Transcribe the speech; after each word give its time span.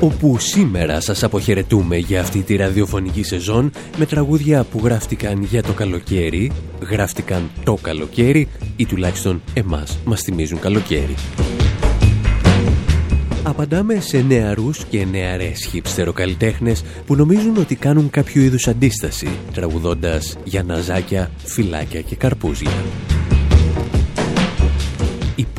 Όπου 0.00 0.38
σήμερα 0.38 1.00
σας 1.00 1.22
αποχαιρετούμε 1.22 1.96
για 1.96 2.20
αυτή 2.20 2.42
τη 2.42 2.56
ραδιοφωνική 2.56 3.22
σεζόν 3.22 3.70
με 3.98 4.06
τραγούδια 4.06 4.64
που 4.64 4.80
γράφτηκαν 4.84 5.42
για 5.42 5.62
το 5.62 5.72
καλοκαίρι, 5.72 6.52
γράφτηκαν 6.90 7.50
το 7.64 7.78
καλοκαίρι 7.82 8.48
ή 8.76 8.86
τουλάχιστον 8.86 9.42
εμάς 9.54 9.98
μας 10.04 10.20
θυμίζουν 10.20 10.60
καλοκαίρι. 10.60 11.14
Απαντάμε 13.42 14.00
σε 14.00 14.20
νεαρούς 14.28 14.84
και 14.84 15.04
νεαρές 15.04 15.66
χιψτεροκαλλιτέχνες 15.70 16.84
που 17.06 17.16
νομίζουν 17.16 17.56
ότι 17.56 17.74
κάνουν 17.74 18.10
κάποιο 18.10 18.42
είδους 18.42 18.68
αντίσταση, 18.68 19.28
τραγουδώντας 19.54 20.36
για 20.44 20.62
ναζάκια, 20.62 21.30
φυλάκια 21.44 22.00
και 22.00 22.16
καρπούζια 22.16 22.70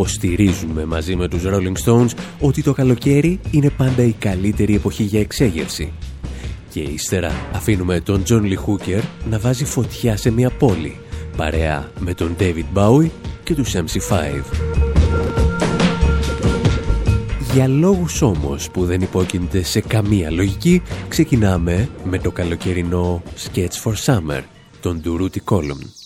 υποστηρίζουμε 0.01 0.85
μαζί 0.85 1.15
με 1.15 1.27
τους 1.27 1.41
Rolling 1.45 1.85
Stones 1.85 2.09
ότι 2.39 2.63
το 2.63 2.73
καλοκαίρι 2.73 3.39
είναι 3.51 3.69
πάντα 3.69 4.03
η 4.03 4.11
καλύτερη 4.11 4.75
εποχή 4.75 5.03
για 5.03 5.19
εξέγερση. 5.19 5.91
Και 6.69 6.79
ύστερα 6.79 7.31
αφήνουμε 7.53 7.99
τον 7.99 8.23
John 8.29 8.41
Lee 8.41 8.65
Hooker 8.65 9.01
να 9.29 9.39
βάζει 9.39 9.65
φωτιά 9.65 10.17
σε 10.17 10.31
μια 10.31 10.49
πόλη, 10.49 10.97
παρέα 11.37 11.91
με 11.99 12.13
τον 12.13 12.35
David 12.39 12.65
Bowie 12.73 13.09
και 13.43 13.55
τους 13.55 13.73
MC5. 13.75 14.43
Για 17.53 17.67
λόγους 17.67 18.21
όμως 18.21 18.69
που 18.69 18.85
δεν 18.85 19.01
υπόκεινται 19.01 19.63
σε 19.63 19.81
καμία 19.81 20.31
λογική, 20.31 20.81
ξεκινάμε 21.07 21.89
με 22.03 22.17
το 22.17 22.31
καλοκαιρινό 22.31 23.23
Sketch 23.45 23.83
for 23.83 23.93
Summer, 24.05 24.41
τον 24.81 25.01
Duruti 25.05 25.53
Column. 25.53 26.00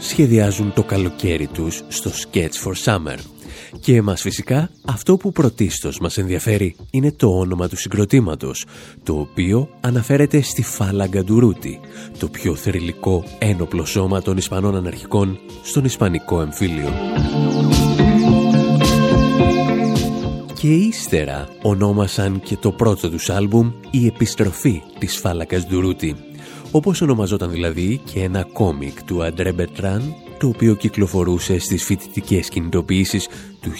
Σχεδιάζουν 0.00 0.72
το 0.72 0.82
καλοκαίρι 0.82 1.46
τους 1.46 1.82
στο 1.88 2.10
Sketch 2.10 2.64
for 2.64 2.72
Summer. 2.84 3.18
Και 3.80 3.96
εμάς 3.96 4.20
φυσικά 4.20 4.70
αυτό 4.84 5.16
που 5.16 5.32
πρωτίστως 5.32 5.98
μας 5.98 6.18
ενδιαφέρει 6.18 6.76
είναι 6.90 7.12
το 7.12 7.38
όνομα 7.38 7.68
του 7.68 7.76
συγκροτήματος, 7.76 8.64
το 9.02 9.18
οποίο 9.18 9.68
αναφέρεται 9.80 10.40
στη 10.40 10.62
Φάλαγκα 10.62 11.24
Ντουρούτη, 11.24 11.80
το 12.18 12.28
πιο 12.28 12.54
θρηλυκό 12.54 13.24
ένοπλο 13.38 13.84
σώμα 13.84 14.22
των 14.22 14.36
Ισπανών 14.36 14.76
αναρχικών 14.76 15.38
στον 15.62 15.84
Ισπανικό 15.84 16.40
εμφύλιο. 16.40 16.92
Και 20.54 20.68
ύστερα 20.68 21.48
ονόμασαν 21.62 22.40
και 22.40 22.56
το 22.56 22.72
πρώτο 22.72 23.10
τους 23.10 23.30
άλμπουμ 23.30 23.72
«Η 23.90 24.06
επιστροφή 24.06 24.82
της 24.98 25.16
Φάλακας 25.16 25.66
Ντουρούτη», 25.66 26.16
όπως 26.72 27.00
ονομαζόταν 27.00 27.50
δηλαδή 27.50 28.00
και 28.12 28.22
ένα 28.22 28.46
κόμικ 28.52 29.02
του 29.02 29.24
Αντρέ 29.24 29.52
Μπετράν, 29.52 30.14
το 30.38 30.48
οποίο 30.48 30.74
κυκλοφορούσε 30.74 31.58
στις 31.58 31.84
φοιτητικές 31.84 32.48
κινητοποιήσεις 32.48 33.28
του 33.60 33.70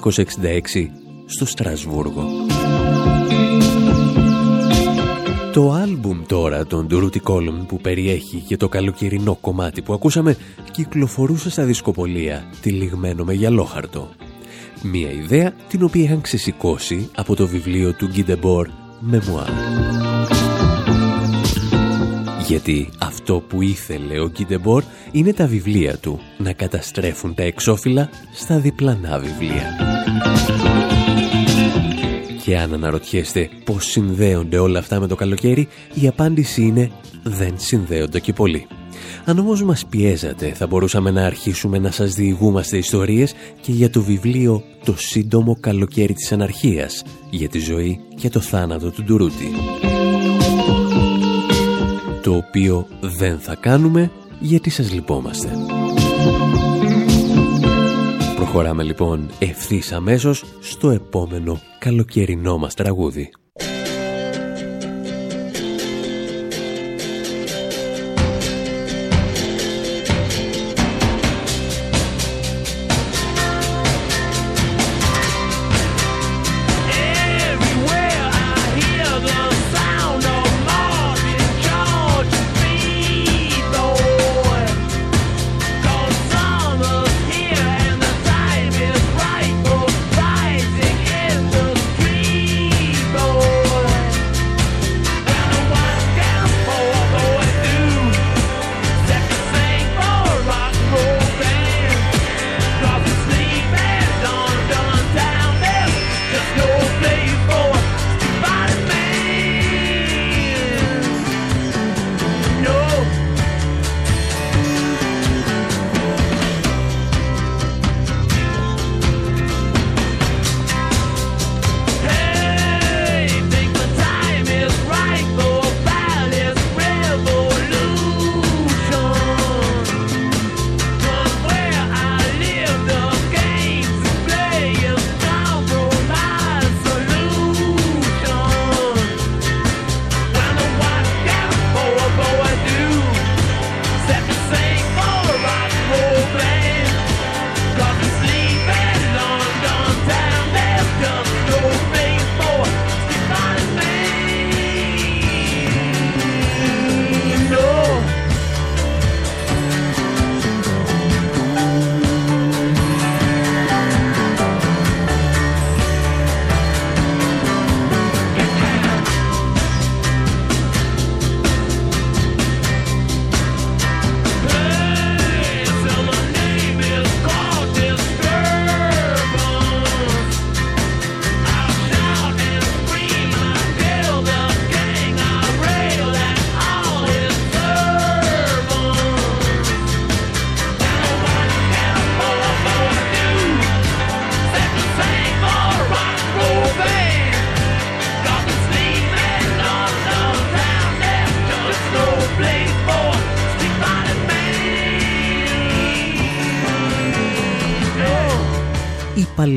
1966 0.00 0.88
στο 1.26 1.46
Στρασβούργο. 1.46 2.24
Το 5.52 5.72
άλμπουμ 5.72 6.22
τώρα 6.26 6.66
των 6.66 6.86
Duruti 6.90 7.22
Column 7.22 7.66
που 7.66 7.80
περιέχει 7.80 8.36
και 8.46 8.56
το 8.56 8.68
καλοκαιρινό 8.68 9.34
κομμάτι 9.40 9.82
που 9.82 9.92
ακούσαμε 9.92 10.36
κυκλοφορούσε 10.70 11.50
στα 11.50 11.64
δισκοπολία 11.64 12.50
τυλιγμένο 12.60 13.24
με 13.24 13.32
γυαλόχαρτο. 13.32 14.08
Μία 14.82 15.10
ιδέα 15.10 15.52
την 15.68 15.82
οποία 15.82 16.02
είχαν 16.02 16.20
ξεσηκώσει 16.20 17.10
από 17.14 17.36
το 17.36 17.46
βιβλίο 17.46 17.92
του 17.92 18.06
Γκίντεμπορ 18.06 18.68
«Memoir» 19.12 20.41
γιατί 22.46 22.88
αυτό 22.98 23.42
που 23.48 23.62
ήθελε 23.62 24.20
ο 24.20 24.28
Κιντεμπορ 24.28 24.82
είναι 25.12 25.32
τα 25.32 25.46
βιβλία 25.46 25.96
του 25.96 26.20
να 26.38 26.52
καταστρέφουν 26.52 27.34
τα 27.34 27.42
εξώφυλλα 27.42 28.10
στα 28.34 28.58
διπλανά 28.58 29.18
βιβλία. 29.18 29.76
Και 32.44 32.58
αν 32.58 32.74
αναρωτιέστε 32.74 33.48
πώς 33.64 33.84
συνδέονται 33.84 34.58
όλα 34.58 34.78
αυτά 34.78 35.00
με 35.00 35.06
το 35.06 35.14
καλοκαίρι, 35.14 35.68
η 35.94 36.06
απάντηση 36.06 36.62
είναι 36.62 36.90
δεν 37.22 37.54
συνδέονται 37.56 38.20
και 38.20 38.32
πολύ. 38.32 38.66
Αν 39.24 39.38
όμως 39.38 39.62
μας 39.62 39.86
πιέζατε, 39.86 40.52
θα 40.52 40.66
μπορούσαμε 40.66 41.10
να 41.10 41.26
αρχίσουμε 41.26 41.78
να 41.78 41.90
σας 41.90 42.14
διηγούμαστε 42.14 42.76
ιστορίες 42.76 43.34
και 43.60 43.72
για 43.72 43.90
το 43.90 44.02
βιβλίο 44.02 44.62
«Το 44.84 44.94
σύντομο 44.96 45.56
καλοκαίρι 45.60 46.14
της 46.14 46.32
αναρχίας» 46.32 47.02
για 47.30 47.48
τη 47.48 47.58
ζωή 47.58 48.00
και 48.16 48.28
το 48.28 48.40
θάνατο 48.40 48.90
του 48.90 49.02
Ντουρούτη. 49.02 49.50
Το 52.22 52.36
οποίο 52.36 52.86
δεν 53.00 53.38
θα 53.38 53.54
κάνουμε 53.54 54.10
γιατί 54.40 54.70
σας 54.70 54.92
λυπόμαστε. 54.92 55.48
Προχωράμε 58.36 58.82
λοιπόν 58.82 59.30
ευθύς 59.38 59.92
αμέσως 59.92 60.44
στο 60.60 60.90
επόμενο 60.90 61.60
καλοκαιρινό 61.78 62.58
μας 62.58 62.74
τραγούδι. 62.74 63.30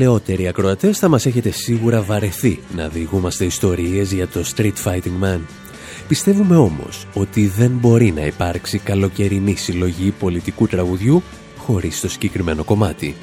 Παλαιότεροι 0.06 0.48
ακροατές 0.48 0.98
θα 0.98 1.08
μας 1.08 1.26
έχετε 1.26 1.50
σίγουρα 1.50 2.02
βαρεθεί 2.02 2.60
να 2.76 2.88
διηγούμαστε 2.88 3.44
ιστορίες 3.44 4.12
για 4.12 4.28
το 4.28 4.44
Street 4.56 4.72
Fighting 4.84 5.22
Man. 5.24 5.40
Πιστεύουμε 6.08 6.56
όμως 6.56 7.06
ότι 7.14 7.46
δεν 7.46 7.70
μπορεί 7.70 8.12
να 8.12 8.26
υπάρξει 8.26 8.78
καλοκαιρινή 8.78 9.54
συλλογή 9.54 10.10
πολιτικού 10.10 10.66
τραγουδιού 10.66 11.22
χωρίς 11.58 12.00
το 12.00 12.08
συγκεκριμένο 12.08 12.64
κομμάτι. 12.64 13.14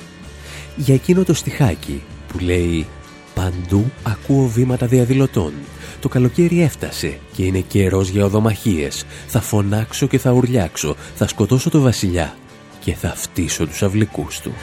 Για 0.76 0.94
εκείνο 0.94 1.24
το 1.24 1.34
στιχάκι 1.34 2.04
που 2.28 2.40
λέει 2.40 2.86
«Παντού 3.36 3.92
ακούω 4.04 4.48
βήματα 4.48 4.86
διαδηλωτών. 4.86 5.54
Το 6.00 6.08
καλοκαίρι 6.10 6.62
έφτασε 6.62 7.20
και 7.34 7.44
είναι 7.44 7.60
καιρός 7.60 8.10
για 8.10 8.26
οδομαχίες. 8.26 9.06
Θα 9.28 9.42
φωνάξω 9.42 10.08
και 10.08 10.20
θα 10.20 10.32
ουρλιάξω. 10.32 10.96
Θα 11.16 11.28
σκοτώσω 11.28 11.70
το 11.70 11.80
βασιλιά 11.80 12.36
και 12.80 12.94
θα 12.94 13.14
φτύσω 13.16 13.68
τους 13.68 13.84
αυλικούς 13.84 14.40
του». 14.40 14.54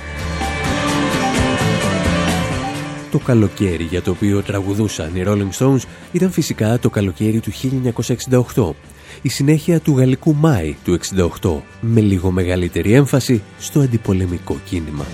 Το 3.11 3.19
καλοκαίρι 3.19 3.85
για 3.85 4.03
το 4.03 4.11
οποίο 4.11 4.43
τραγουδούσαν 4.43 5.17
οι 5.17 5.23
Rolling 5.27 5.51
Stones 5.59 5.83
ήταν 6.13 6.31
φυσικά 6.31 6.79
το 6.79 6.91
καλοκαίρι 6.91 7.41
του 7.41 7.51
1968, 8.55 8.71
η 9.23 9.29
συνέχεια 9.29 9.81
του 9.81 9.97
γαλλικού 9.97 10.35
Μάη 10.35 10.77
του 10.85 10.99
68, 11.41 11.51
με 11.81 12.01
λίγο 12.01 12.31
μεγαλύτερη 12.31 12.93
έμφαση 12.93 13.43
στο 13.59 13.81
αντιπολεμικό 13.81 14.61
κίνημα. 14.65 15.05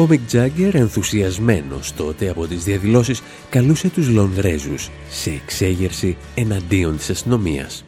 Ο 0.00 0.06
Μικ 0.06 0.20
Τζάγκερ, 0.26 0.74
ενθουσιασμένος 0.74 1.94
τότε 1.94 2.28
από 2.28 2.46
τις 2.46 2.64
διαδηλώσεις, 2.64 3.22
καλούσε 3.50 3.88
τους 3.88 4.08
Λονδρέζους 4.08 4.90
σε 5.10 5.30
εξέγερση 5.30 6.16
εναντίον 6.34 6.96
της 6.96 7.10
αστυνομίας. 7.10 7.84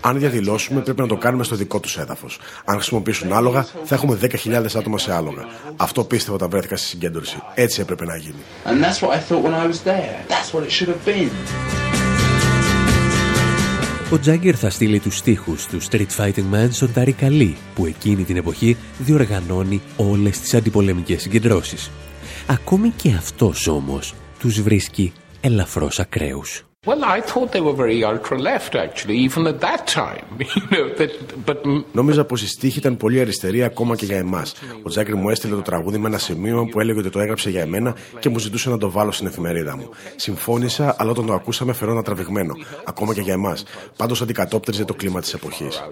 Αν 0.00 0.18
διαδηλώσουμε, 0.18 0.80
πρέπει 0.80 1.00
να 1.00 1.06
το 1.06 1.16
κάνουμε 1.16 1.44
στο 1.44 1.56
δικό 1.56 1.80
τους 1.80 1.96
έδαφος. 1.98 2.38
Αν 2.64 2.76
χρησιμοποιήσουν 2.76 3.32
άλογα, 3.32 3.66
θα 3.84 3.94
έχουμε 3.94 4.18
10.000 4.20 4.76
άτομα 4.76 4.98
σε 4.98 5.12
άλογα. 5.14 5.46
Αυτό 5.76 6.04
πίστευα 6.04 6.34
όταν 6.34 6.50
βρέθηκα 6.50 6.76
στη 6.76 6.86
συγκέντρωση. 6.86 7.42
Έτσι 7.54 7.80
έπρεπε 7.80 8.04
να 8.04 8.16
γίνει. 8.16 8.42
Ο 14.12 14.18
Τζάγκερ 14.18 14.58
θα 14.58 14.70
στείλει 14.70 15.00
τους 15.00 15.16
στίχους 15.16 15.66
του 15.66 15.82
Street 15.82 16.06
Fighting 16.16 16.54
Man 16.54 16.68
στον 16.70 16.92
Ταρί 16.92 17.12
Καλή, 17.12 17.56
που 17.74 17.86
εκείνη 17.86 18.24
την 18.24 18.36
εποχή 18.36 18.76
διοργανώνει 18.98 19.80
όλες 19.96 20.40
τις 20.40 20.54
αντιπολεμικές 20.54 21.22
συγκεντρώσεις. 21.22 21.90
Ακόμη 22.46 22.88
και 22.88 23.12
αυτός 23.12 23.66
όμως 23.66 24.14
τους 24.38 24.62
βρίσκει 24.62 25.12
ελαφρώς 25.40 26.00
ακραίους. 26.00 26.69
Well, 26.86 27.04
I 27.04 27.20
thought 27.20 27.52
they 27.52 27.60
were 27.60 27.74
very 27.74 28.02
ultra-left, 28.04 28.74
actually, 28.74 29.16
even 29.26 29.46
at 29.46 29.60
that 29.60 29.86
time. 29.86 30.24
Νόμιζα 31.92 32.24
πως 32.24 32.42
η 32.42 32.48
στίχη 32.48 32.78
ήταν 32.78 32.96
πολύ 32.96 33.20
αριστερή 33.20 33.62
ακόμα 33.64 33.96
και 33.96 34.04
για 34.04 34.16
εμάς. 34.16 34.54
Ο 34.82 34.88
Τζάκρι 34.88 35.14
μου 35.14 35.28
έστειλε 35.28 35.54
το 35.54 35.62
τραγούδι 35.62 35.98
με 35.98 36.06
ένα 36.06 36.18
σημείο 36.18 36.66
που 36.66 36.80
έλεγε 36.80 36.98
ότι 36.98 37.10
το 37.10 37.20
έγραψε 37.20 37.50
για 37.50 37.60
εμένα 37.60 37.94
και 38.18 38.28
μου 38.28 38.38
ζητούσε 38.38 38.70
να 38.70 38.78
το 38.78 38.90
βάλω 38.90 39.12
στην 39.12 39.26
εφημερίδα 39.26 39.76
μου. 39.76 39.88
Συμφώνησα, 40.16 40.94
αλλά 40.98 41.10
όταν 41.10 41.26
το 41.26 41.32
ακούσαμε 41.32 41.72
φερόνα 41.72 42.02
τραβηγμένο. 42.02 42.54
Ακόμα 42.84 43.14
και 43.14 43.20
για 43.20 43.32
εμάς. 43.32 43.64
Πάντως 43.96 44.22
αντικατόπτριζε 44.22 44.84
το 44.84 44.94
κλίμα 44.94 45.20
της 45.20 45.34
εποχής. 45.34 45.82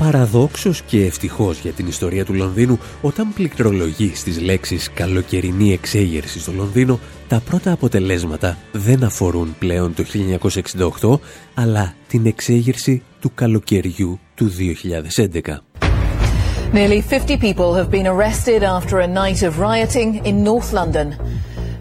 Παραδόξως 0.00 0.82
και 0.82 1.04
ευτυχώς 1.04 1.58
για 1.58 1.72
την 1.72 1.86
ιστορία 1.86 2.24
του 2.24 2.34
Λονδίνου, 2.34 2.78
όταν 3.02 3.32
πληκτρολογεί 3.34 4.12
στις 4.14 4.40
λέξεις 4.40 4.90
«καλοκαιρινή 4.92 5.72
εξέγερση» 5.72 6.40
στο 6.40 6.52
Λονδίνο, 6.52 6.98
τα 7.28 7.40
πρώτα 7.50 7.72
αποτελέσματα 7.72 8.58
δεν 8.72 9.04
αφορούν 9.04 9.56
πλέον 9.58 9.94
το 9.94 10.04
1968, 11.00 11.18
αλλά 11.54 11.94
την 12.08 12.26
εξέγερση 12.26 13.02
του 13.20 13.30
καλοκαιριού 13.34 14.20
του 14.34 14.50
2011. 14.50 15.62
Nearly 16.72 17.02
50 17.02 17.36
people 17.36 17.74
have 17.74 17.90
been 17.90 18.06
arrested 18.06 18.62
after 18.62 18.96
a 19.00 19.06
night 19.06 19.42
of 19.42 19.58
rioting 19.58 20.24
in 20.24 20.44
North 20.50 20.72
London. 20.72 21.08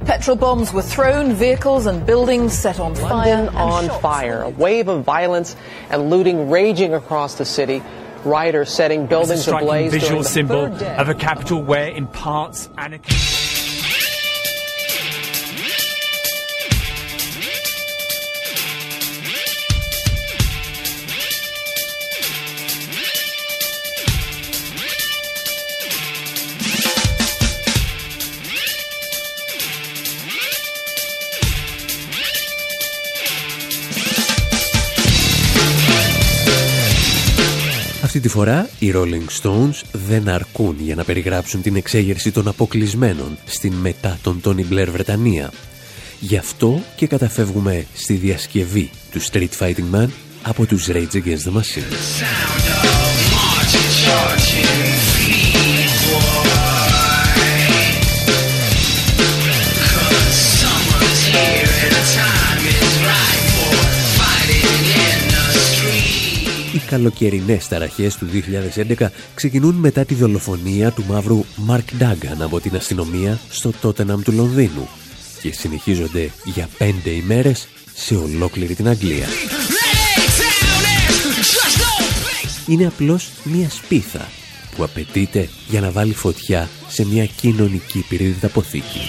Petrol 0.05 0.38
bombs 0.45 0.69
were 0.73 0.88
thrown, 0.95 1.25
vehicles 1.47 1.85
and 1.85 1.97
buildings 2.11 2.51
set 2.65 2.77
on 2.85 2.91
fire. 2.95 3.15
London 3.15 3.55
on 3.73 3.83
fire. 4.07 4.39
A 4.49 4.53
wave 4.65 4.88
of 4.93 4.97
violence 5.05 5.49
and 5.91 5.99
looting 6.13 6.38
raging 6.57 6.91
across 7.01 7.31
the 7.41 7.45
city. 7.45 7.79
Rioters 8.25 8.69
setting 8.69 9.05
buildings 9.07 9.47
ablaze. 9.47 9.91
visual 9.91 10.09
during 10.09 10.23
the 10.23 10.29
symbol 10.29 10.65
of 10.99 11.09
a 11.09 11.13
capital 11.13 11.61
where, 11.63 11.88
in 11.88 12.07
parts, 12.07 12.69
anarchy. 12.77 13.49
Φορά 38.46 38.69
οι 38.79 38.93
Rolling 38.96 39.41
Stones 39.41 39.81
δεν 39.91 40.29
αρκούν 40.29 40.75
για 40.79 40.96
να 40.96 41.03
περιγράψουν 41.03 41.62
την 41.62 41.75
εξέγερση 41.75 42.31
των 42.31 42.48
αποκλεισμένων 42.48 43.38
στην 43.46 43.74
μετά 43.74 44.17
τον 44.22 44.41
Tony 44.46 44.74
Blair 44.74 44.88
Βρετανία. 44.91 45.51
Γι' 46.19 46.38
αυτό 46.38 46.81
και 46.96 47.08
καταφεύγουμε 47.08 47.86
στη 47.93 48.13
διασκευή 48.13 48.89
του 49.12 49.22
Street 49.22 49.50
Fighting 49.60 49.96
Man 49.96 50.08
από 50.41 50.65
τους 50.65 50.88
Rage 50.89 51.13
Against 51.13 51.46
the 51.46 51.53
Machine. 51.53 51.89
Καλοκαιρινές 66.89 67.67
ταραχές 67.67 68.15
του 68.15 68.27
2011 68.98 69.08
ξεκινούν 69.36 69.75
μετά 69.75 70.05
τη 70.05 70.13
δολοφονία 70.13 70.91
του 70.91 71.03
μαύρου 71.08 71.43
Mark 71.67 72.01
Duggan 72.01 72.38
από 72.39 72.60
την 72.60 72.75
αστυνομία 72.75 73.39
στο 73.50 73.74
Tottenham 73.81 74.24
του 74.24 74.31
Λονδίνου 74.31 74.89
και 75.41 75.53
συνεχίζονται 75.53 76.31
για 76.43 76.69
πέντε 76.77 77.10
ημέρες 77.10 77.67
σε 77.96 78.15
ολόκληρη 78.15 78.75
την 78.75 78.88
Αγγλία. 78.88 79.25
Είναι 82.67 82.86
απλώς 82.86 83.29
μια 83.43 83.69
σπίθα 83.69 84.27
που 84.75 84.84
απαιτείται 84.84 85.50
για 85.69 85.81
να 85.81 85.91
βάλει 85.91 86.13
φωτιά 86.13 86.69
σε 86.88 87.05
μια 87.05 87.25
κοινωνική 87.25 88.05
πυρήνητα 88.10 88.48
αποθήκη. 88.48 89.00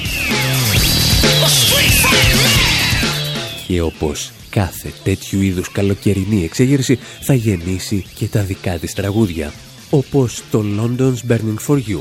Και 3.71 3.81
όπως 3.81 4.33
κάθε 4.51 4.93
τέτοιου 5.05 5.41
είδους 5.41 5.71
καλοκαιρινή 5.73 6.45
εξέγερση 6.45 6.99
θα 7.21 7.35
γεννήσει 7.35 8.05
και 8.15 8.27
τα 8.27 8.43
δικά 8.43 8.79
της 8.79 8.95
τραγούδια, 8.95 9.53
όπως 9.91 10.43
το 10.51 10.65
London's 10.79 11.31
Burning 11.31 11.57
for 11.67 11.77
You. 11.77 12.01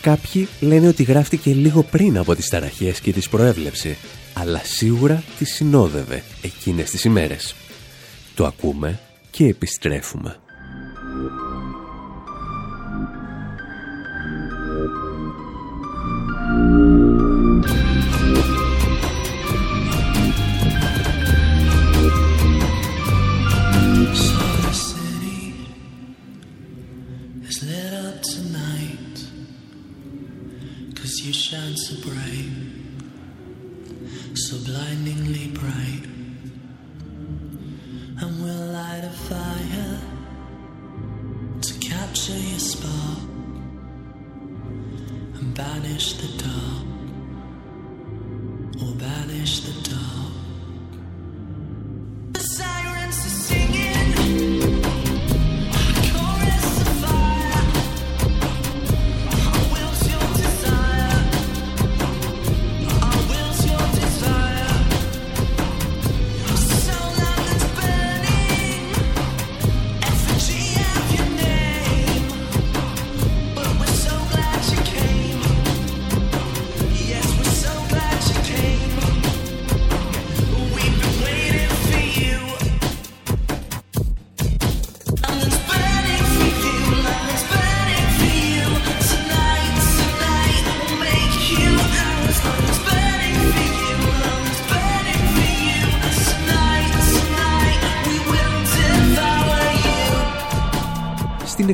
Κάποιοι 0.00 0.48
λένε 0.60 0.88
ότι 0.88 1.02
γράφτηκε 1.02 1.54
λίγο 1.54 1.82
πριν 1.82 2.18
από 2.18 2.34
τις 2.34 2.48
ταραχές 2.48 3.00
και 3.00 3.12
τις 3.12 3.28
προέβλεψε, 3.28 3.96
αλλά 4.32 4.60
σίγουρα 4.64 5.22
τις 5.38 5.54
συνόδευε 5.54 6.22
εκείνες 6.42 6.90
τις 6.90 7.04
ημέρες. 7.04 7.54
Το 8.34 8.46
ακούμε 8.46 9.00
και 9.30 9.46
επιστρέφουμε. 9.46 10.36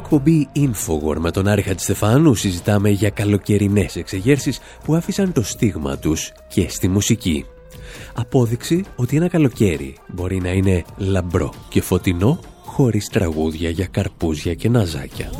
Εκπομπή 0.07 0.49
Infowar 0.57 1.17
με 1.19 1.31
τον 1.31 1.49
Άρη 1.49 1.63
Χατζηστεφάνου 1.63 2.35
συζητάμε 2.35 2.91
για 2.91 3.11
καλοκαιρινές 3.11 3.97
εξεγέρσεις 3.97 4.59
που 4.85 4.95
άφησαν 4.95 5.33
το 5.33 5.43
στίγμα 5.43 5.99
τους 5.99 6.33
και 6.49 6.69
στη 6.69 6.89
μουσική. 6.89 7.45
Απόδειξη 8.15 8.85
ότι 8.97 9.17
ένα 9.17 9.29
καλοκαίρι 9.29 9.97
μπορεί 10.09 10.41
να 10.41 10.51
είναι 10.51 10.85
λαμπρό 10.97 11.53
και 11.69 11.81
φωτεινό 11.81 12.39
χωρίς 12.65 13.09
τραγούδια 13.09 13.71
για 13.71 13.87
καρπούζια 13.87 14.55
και 14.55 14.69
ναζάκια. 14.69 15.31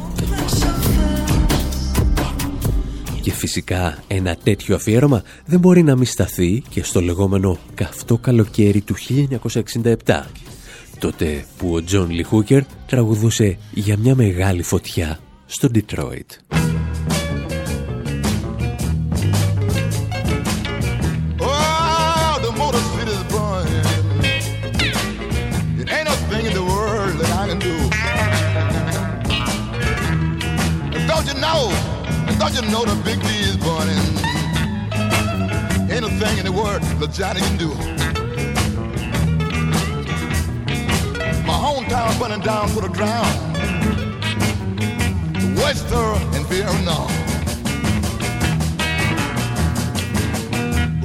Και 3.21 3.33
φυσικά 3.33 3.99
ένα 4.07 4.37
τέτοιο 4.43 4.75
αφιέρωμα 4.75 5.23
δεν 5.47 5.61
μπορεί 5.61 5.83
να 5.83 5.97
μη 5.97 6.05
σταθεί 6.05 6.63
και 6.69 6.83
στο 6.83 7.01
λεγόμενο 7.01 7.59
καυτό 7.75 8.19
καλοκαίρι 8.19 8.81
του 8.81 8.95
1967 10.07 10.23
τότε 10.99 11.45
που 11.59 11.75
ο 11.75 11.83
Τζον 11.83 12.11
Λιχούκερ 12.11 12.63
τραγουδούσε 12.87 13.59
για 13.71 13.97
μια 13.97 14.15
μεγάλη 14.15 14.63
φωτιά 14.63 15.19
στο 15.47 15.69
Ντιτρόιτ. 15.71 16.31
Oh, 21.39 22.39
the 22.47 22.53
motor 22.61 22.83
city 22.95 23.13
is 23.19 23.25
burning. 23.35 23.87
It 25.81 25.89
ain't 25.97 26.09
a 26.15 26.17
thing 26.31 26.45
in 26.51 26.55
the 26.61 26.67
world 26.75 27.15
that 27.21 27.31
I 27.43 27.45
can 27.51 27.59
do. 27.71 27.77
And 30.97 31.05
don't 31.11 31.27
you 31.31 31.37
know? 31.45 31.61
and 32.29 32.37
Don't 32.41 32.55
you 32.59 32.65
know 32.73 32.85
the 32.91 32.97
big 33.07 33.19
D 33.27 33.29
is 33.51 33.57
burning? 33.67 34.05
Ain't 35.93 36.05
a 36.11 36.13
thing 36.21 36.35
in 36.41 36.45
the 36.51 36.57
world 36.61 36.83
that 37.01 37.11
Johnny 37.19 37.41
can 37.47 37.57
do. 37.67 38.06
down, 42.07 42.19
burning 42.19 42.41
down 42.41 42.69
to 42.69 42.81
the 42.81 42.89
ground. 42.89 43.57
The 45.35 45.63
oyster 45.65 46.37
and 46.37 46.47
fear 46.47 46.67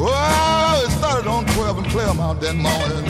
Oh, 0.03 0.83
it 0.85 0.91
started 0.91 1.27
on 1.27 1.45
12 1.45 1.77
and 1.77 1.87
Claremont 1.87 2.41
that 2.41 2.55
morning. 2.55 3.05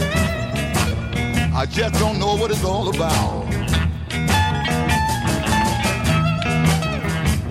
I 1.53 1.65
just 1.65 1.93
don't 1.95 2.19
know 2.19 2.35
what 2.35 2.51
it's 2.51 2.63
all 2.63 2.89
about. 2.89 3.45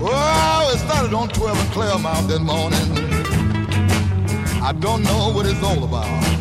Oh, 0.02 0.73
it 0.75 0.78
started 0.78 1.14
on 1.14 1.28
12 1.28 1.59
and 1.59 1.70
Claremont 1.73 2.28
that 2.28 2.40
morning. 2.40 2.88
I 4.62 4.73
don't 4.73 5.02
know 5.02 5.32
what 5.35 5.47
it's 5.47 5.62
all 5.62 5.85
about. 5.85 6.39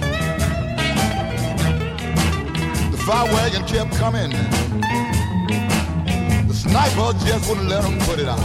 Fire 3.07 3.27
wagon 3.33 3.63
kept 3.71 3.91
coming. 4.03 4.31
The 6.49 6.55
sniper 6.63 7.09
just 7.25 7.43
wouldn't 7.47 7.69
let 7.73 7.83
them 7.83 7.97
put 8.07 8.17
it 8.23 8.27
out. 8.27 8.39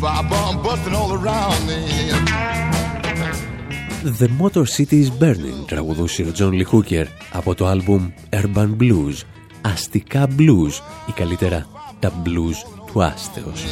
Fire 0.00 0.24
bomb 0.30 0.62
busting 0.62 0.94
all 0.94 1.12
around 1.12 1.58
me. 1.66 1.80
The 4.20 4.28
Motor 4.28 4.66
City 4.66 5.00
is 5.00 5.10
Burning 5.10 5.66
τραγουδούσε 5.66 6.22
ο 6.22 6.32
John 6.38 6.52
Lee 6.52 6.66
Hooker 6.72 7.06
από 7.32 7.54
το 7.54 7.66
άλμπουμ 7.66 8.10
Urban 8.30 8.76
Blues, 8.80 9.14
αστικά 9.60 10.28
blues 10.38 10.72
ή 11.06 11.12
καλύτερα 11.14 11.66
τα 12.00 12.12
blues 12.24 12.56
του 12.92 13.02
άστεως. 13.02 13.64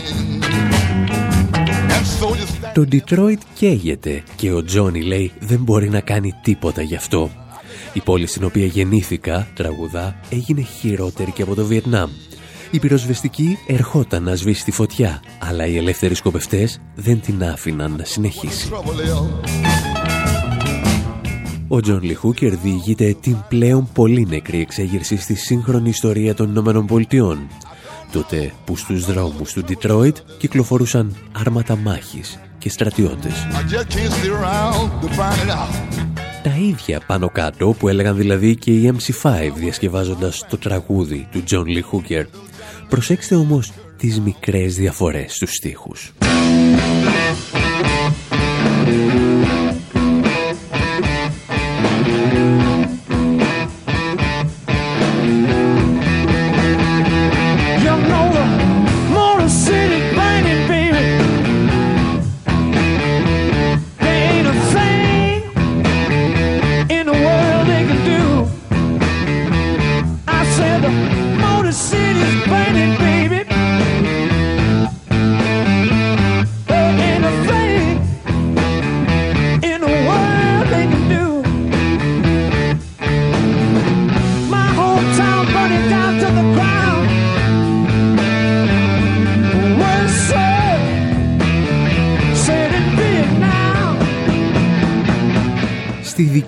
And 2.06 2.24
soldiers 2.24 2.72
Το 2.74 2.84
Detroit 2.92 3.38
καίγεται 3.54 4.22
και 4.36 4.52
ο 4.52 4.64
Τζόνι 4.64 5.02
λέει 5.02 5.32
δεν 5.38 5.58
μπορεί 5.58 5.88
να 5.88 6.00
κάνει 6.00 6.32
τίποτα 6.42 6.82
γι' 6.82 6.94
αυτό. 6.94 7.30
Η 7.92 8.00
πόλη 8.00 8.26
στην 8.26 8.44
οποία 8.44 8.66
γεννήθηκα, 8.66 9.48
τραγουδά, 9.54 10.20
έγινε 10.30 10.60
χειρότερη 10.60 11.30
και 11.30 11.42
από 11.42 11.54
το 11.54 11.64
Βιετνάμ. 11.64 12.10
Η 12.70 12.78
πυροσβεστική 12.78 13.58
ερχόταν 13.66 14.22
να 14.22 14.34
σβήσει 14.34 14.64
τη 14.64 14.70
φωτιά, 14.70 15.22
αλλά 15.38 15.66
οι 15.66 15.76
ελεύθεροι 15.76 16.14
σκοπευτές 16.14 16.80
δεν 16.94 17.20
την 17.20 17.44
άφηναν 17.44 17.94
να 17.96 18.04
συνεχίσει. 18.04 18.68
trouble 18.72 18.74
ill. 18.74 19.46
Ο 21.68 21.80
Τζον 21.80 22.02
Λι 22.02 22.14
Χούκερ 22.14 22.56
διηγείται 22.56 23.16
την 23.20 23.36
πλέον 23.48 23.88
πολύνεκρη 23.92 24.60
εξέγερση 24.60 25.16
στη 25.16 25.34
σύγχρονη 25.34 25.88
ιστορία 25.88 26.34
των 26.34 26.48
Ηνωμένων 26.48 26.86
Πολιτειών. 26.86 27.48
Τότε 28.12 28.52
που 28.64 28.76
στους 28.76 29.04
δρόμους 29.04 29.52
του 29.52 29.62
Ντιτρόιτ 29.64 30.16
κυκλοφορούσαν 30.38 31.16
άρματα 31.32 31.76
μάχης 31.76 32.38
και 32.58 32.70
στρατιώτες. 32.70 33.32
I 33.32 33.74
just 33.74 33.88
can't 33.88 34.12
sit 34.12 34.30
around 34.30 35.02
to 35.02 35.08
find 35.08 35.48
it 35.48 35.50
out. 35.50 36.06
Τα 36.42 36.56
ίδια 36.56 37.00
πάνω 37.06 37.28
κάτω 37.28 37.74
που 37.78 37.88
έλεγαν 37.88 38.16
δηλαδή 38.16 38.56
και 38.56 38.70
οι 38.70 38.94
MC5 38.96 39.50
διασκευάζοντας 39.54 40.44
το 40.48 40.58
τραγούδι 40.58 41.28
του 41.32 41.42
John 41.50 41.64
Lee 41.64 41.82
Hooker. 41.92 42.24
Προσέξτε 42.88 43.34
όμως 43.34 43.72
τις 43.96 44.20
μικρές 44.20 44.76
διαφορές 44.76 45.34
στους 45.34 45.50
στίχους. 45.50 46.12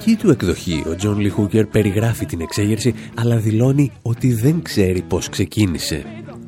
Δική 0.09 0.23
του 0.23 0.31
εκδοχή, 0.31 0.85
ο 0.87 0.97
John 1.03 1.17
Lee 1.17 1.31
Hooker 1.37 1.69
περιγράφει 1.71 2.27
την 2.27 2.41
εξέγερση, 2.41 2.95
αλλά 3.15 3.37
δηλώνει 3.37 3.93
ότι 4.03 4.33
δεν 4.33 4.63
ξέρει 4.63 5.03
πώς 5.03 5.29
ξεκίνησε. 5.29 6.05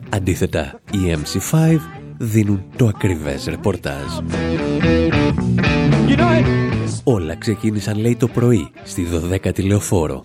Αντίθετα, 0.09 0.81
οι 0.93 0.99
MC5 1.15 1.79
δίνουν 2.19 2.65
το 2.77 2.87
ακριβές 2.87 3.45
ρεπορτάζ. 3.45 4.05
You 6.09 6.17
know 6.17 6.41
it. 6.41 6.47
Όλα 7.05 7.37
ξεκίνησαν, 7.37 7.99
λέει, 7.99 8.17
το 8.17 8.29
πρωί, 8.29 8.71
στη 8.83 9.07
12η 9.13 9.65
λεωφόρο. 9.65 10.25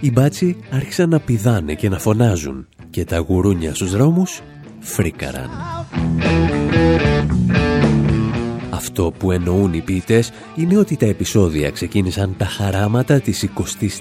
Οι 0.00 0.10
μπάτσοι 0.10 0.56
άρχισαν 0.70 1.08
να 1.08 1.20
πηδάνε 1.20 1.74
και 1.74 1.88
να 1.88 1.98
φωνάζουν 1.98 2.66
και 2.90 3.04
τα 3.04 3.18
γουρούνια 3.18 3.74
στους 3.74 3.90
δρόμους 3.90 4.40
φρίκαραν. 4.80 5.50
Αυτό 8.94 9.12
που 9.18 9.32
εννοούν 9.32 9.72
οι 9.72 9.80
ποιητές 9.80 10.32
είναι 10.56 10.76
ότι 10.76 10.96
τα 10.96 11.06
επεισόδια 11.06 11.70
ξεκίνησαν 11.70 12.34
τα 12.38 12.44
χαράματα 12.44 13.20
της 13.20 13.48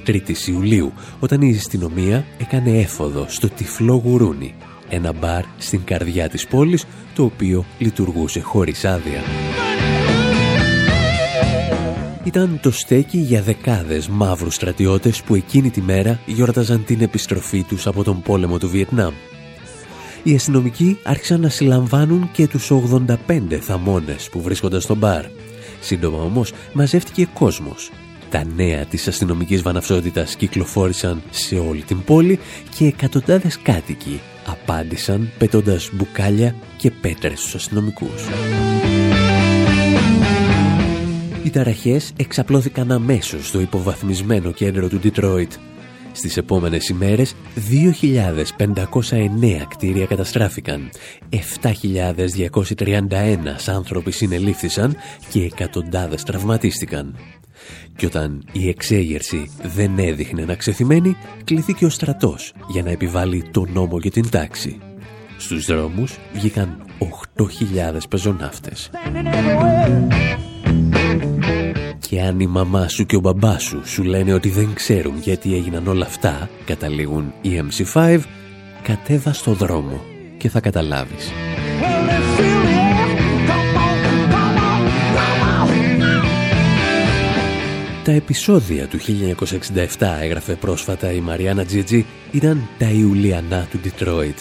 23ης 0.05 0.47
Ιουλίου, 0.47 0.93
όταν 1.19 1.41
η 1.41 1.55
αστυνομία 1.55 2.25
έκανε 2.37 2.79
έφοδο 2.79 3.25
στο 3.27 3.49
τυφλό 3.49 3.95
γουρούνι, 4.05 4.55
ένα 4.89 5.13
μπαρ 5.13 5.43
στην 5.57 5.83
καρδιά 5.83 6.29
της 6.29 6.47
πόλης, 6.47 6.85
το 7.15 7.23
οποίο 7.23 7.65
λειτουργούσε 7.77 8.39
χωρίς 8.39 8.85
άδεια. 8.85 9.21
Ήταν 12.23 12.59
το 12.61 12.71
στέκι 12.71 13.17
για 13.17 13.41
δεκάδες 13.41 14.07
μαύρους 14.07 14.55
στρατιώτες 14.55 15.21
που 15.21 15.35
εκείνη 15.35 15.69
τη 15.69 15.81
μέρα 15.81 16.19
γιόρταζαν 16.25 16.85
την 16.85 17.01
επιστροφή 17.01 17.63
τους 17.63 17.87
από 17.87 18.03
τον 18.03 18.21
πόλεμο 18.21 18.57
του 18.57 18.69
Βιετνάμ. 18.69 19.13
Οι 20.23 20.35
αστυνομικοί 20.35 20.99
άρχισαν 21.03 21.41
να 21.41 21.49
συλλαμβάνουν 21.49 22.29
και 22.31 22.47
τους 22.47 22.71
85 22.71 23.15
θαμώνες 23.61 24.29
που 24.29 24.41
βρίσκονταν 24.41 24.81
στο 24.81 24.95
μπαρ. 24.95 25.25
Σύντομα 25.79 26.17
όμως 26.17 26.53
μαζεύτηκε 26.73 27.27
κόσμος. 27.33 27.91
Τα 28.29 28.43
νέα 28.55 28.85
της 28.85 29.07
αστυνομικής 29.07 29.61
βαναυσότητας 29.61 30.35
κυκλοφόρησαν 30.35 31.21
σε 31.29 31.55
όλη 31.55 31.81
την 31.81 32.03
πόλη 32.03 32.39
και 32.77 32.85
εκατοντάδες 32.85 33.59
κάτοικοι 33.59 34.19
απάντησαν 34.45 35.31
πετώντας 35.37 35.89
μπουκάλια 35.93 36.55
και 36.77 36.91
πέτρες 36.91 37.39
στους 37.39 37.55
αστυνομικούς. 37.55 38.27
Οι 41.43 41.49
ταραχές 41.49 42.13
εξαπλώθηκαν 42.17 42.91
αμέσως 42.91 43.47
στο 43.47 43.59
υποβαθμισμένο 43.59 44.51
κέντρο 44.51 44.87
του 44.87 44.99
Ντιτρόιτ. 44.99 45.51
Στις 46.11 46.37
επόμενες 46.37 46.89
ημέρες, 46.89 47.35
2.509 47.55 49.65
κτίρια 49.67 50.05
καταστράφηκαν, 50.05 50.89
7.231 51.29 53.67
άνθρωποι 53.67 54.11
συνελήφθησαν 54.11 54.95
και 55.29 55.43
εκατοντάδες 55.43 56.23
τραυματίστηκαν. 56.23 57.15
Και 57.95 58.05
όταν 58.05 58.43
η 58.51 58.67
εξέγερση 58.67 59.51
δεν 59.63 59.99
έδειχνε 59.99 60.45
να 60.45 60.55
ξεθυμένει, 60.55 61.15
κληθήκε 61.43 61.85
ο 61.85 61.89
στρατός 61.89 62.53
για 62.67 62.83
να 62.83 62.89
επιβάλλει 62.89 63.43
το 63.51 63.65
νόμο 63.73 63.99
και 63.99 64.09
την 64.09 64.29
τάξη. 64.29 64.79
Στους 65.37 65.65
δρόμους 65.65 66.17
βγήκαν 66.33 66.85
8.000 67.37 68.07
πεζοναύτες. 68.09 68.89
Και 72.11 72.21
αν 72.21 72.39
η 72.39 72.47
μαμά 72.47 72.87
σου 72.87 73.05
και 73.05 73.15
ο 73.15 73.19
μπαμπάς 73.19 73.63
σου 73.63 73.81
σου 73.85 74.03
λένε 74.03 74.33
ότι 74.33 74.49
δεν 74.49 74.73
ξέρουν 74.73 75.17
γιατί 75.17 75.55
έγιναν 75.55 75.87
όλα 75.87 76.05
αυτά, 76.05 76.49
καταλήγουν 76.65 77.33
οι 77.41 77.49
MC5, 77.63 78.19
κατέβα 78.81 79.33
στο 79.33 79.53
δρόμο 79.53 80.01
και 80.37 80.49
θα 80.49 80.59
καταλάβεις. 80.59 81.29
Well, 81.29 82.05
let's 82.07 82.39
feel 82.39 82.61
the 82.65 82.75
air. 82.89 83.07
Come 83.47 83.77
on, 83.85 83.97
come 84.05 84.57
on, 84.67 84.81
come 85.17 85.43
on. 85.53 85.71
Τα 88.03 88.11
επεισόδια 88.11 88.87
του 88.87 88.97
1967 89.97 90.07
έγραφε 90.21 90.53
πρόσφατα 90.55 91.11
η 91.11 91.19
Μαριάννα 91.19 91.65
Τζίτζι 91.65 92.05
ήταν 92.31 92.67
τα 92.77 92.89
Ιουλιανά 92.89 93.67
του 93.71 93.79
Ντιτρόιτ. 93.79 94.37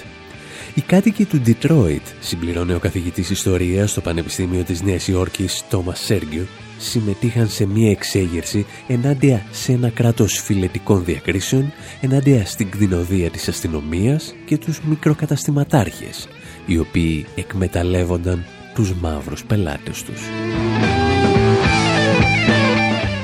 Οι 0.74 0.80
κάτοικοι 0.80 1.24
του 1.24 1.40
Ντιτρόιτ, 1.40 2.06
συμπληρώνει 2.20 2.74
ο 2.74 2.78
καθηγητής 2.78 3.30
ιστορίας 3.30 3.90
στο 3.90 4.00
Πανεπιστήμιο 4.00 4.62
της 4.62 4.82
Νέας 4.82 5.08
Υόρκης 5.08 5.64
Τόμας 5.70 6.00
Σέργιου, 6.00 6.46
συμμετείχαν 6.78 7.48
σε 7.48 7.66
μία 7.66 7.90
εξέγερση 7.90 8.66
ενάντια 8.86 9.46
σε 9.50 9.72
ένα 9.72 9.90
κράτος 9.90 10.40
φιλετικών 10.40 11.04
διακρίσεων, 11.04 11.72
ενάντια 12.00 12.46
στην 12.46 12.70
κτηνοδία 12.70 13.30
της 13.30 13.48
αστυνομίας 13.48 14.34
και 14.44 14.58
τους 14.58 14.80
μικροκαταστηματάρχες, 14.80 16.28
οι 16.66 16.78
οποίοι 16.78 17.26
εκμεταλλεύονταν 17.34 18.44
τους 18.74 18.94
μαύρους 18.94 19.44
πελάτες 19.44 20.02
τους. 20.02 20.20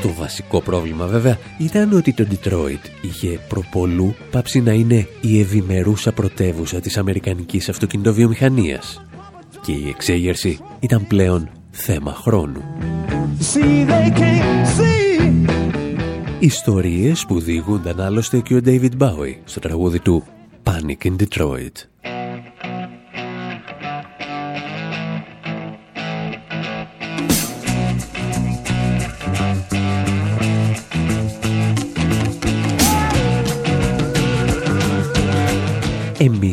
Το 0.07 0.13
βασικό 0.13 0.61
πρόβλημα 0.61 1.07
βέβαια 1.07 1.39
ήταν 1.59 1.93
ότι 1.93 2.13
το 2.13 2.27
Detroit 2.31 2.89
είχε 3.01 3.41
προπολού 3.49 4.15
πάψει 4.31 4.61
να 4.61 4.73
είναι 4.73 5.09
η 5.21 5.41
ευημερούσα 5.41 6.13
πρωτεύουσα 6.13 6.81
της 6.81 6.97
Αμερικανικής 6.97 7.69
αυτοκινητοβιομηχανίας 7.69 9.03
και 9.63 9.73
η 9.73 9.89
εξέγερση 9.89 10.59
ήταν 10.81 11.07
πλέον 11.07 11.49
θέμα 11.71 12.13
χρόνου. 12.13 12.63
See, 13.55 13.89
they 13.89 14.19
can't 14.19 14.67
see. 14.77 15.51
Ιστορίες 16.39 17.25
που 17.27 17.41
διηγούνταν 17.41 18.01
άλλωστε 18.01 18.41
και 18.41 18.55
ο 18.55 18.61
David 18.65 18.97
Bowie 18.99 19.37
στο 19.45 19.61
τραγούδι 19.61 19.99
του 20.01 20.25
Panic 20.65 21.07
in 21.07 21.17
Detroit. 21.17 21.73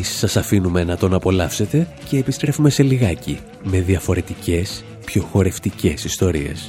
Εμείς 0.04 0.18
σας 0.18 0.36
αφήνουμε 0.36 0.84
να 0.84 0.96
τον 0.96 1.14
απολαύσετε 1.14 1.86
και 2.08 2.18
επιστρέφουμε 2.18 2.70
σε 2.70 2.82
λιγάκι 2.82 3.38
με 3.62 3.80
διαφορετικές, 3.80 4.84
πιο 5.04 5.22
χορευτικές 5.22 6.04
ιστορίες. 6.04 6.68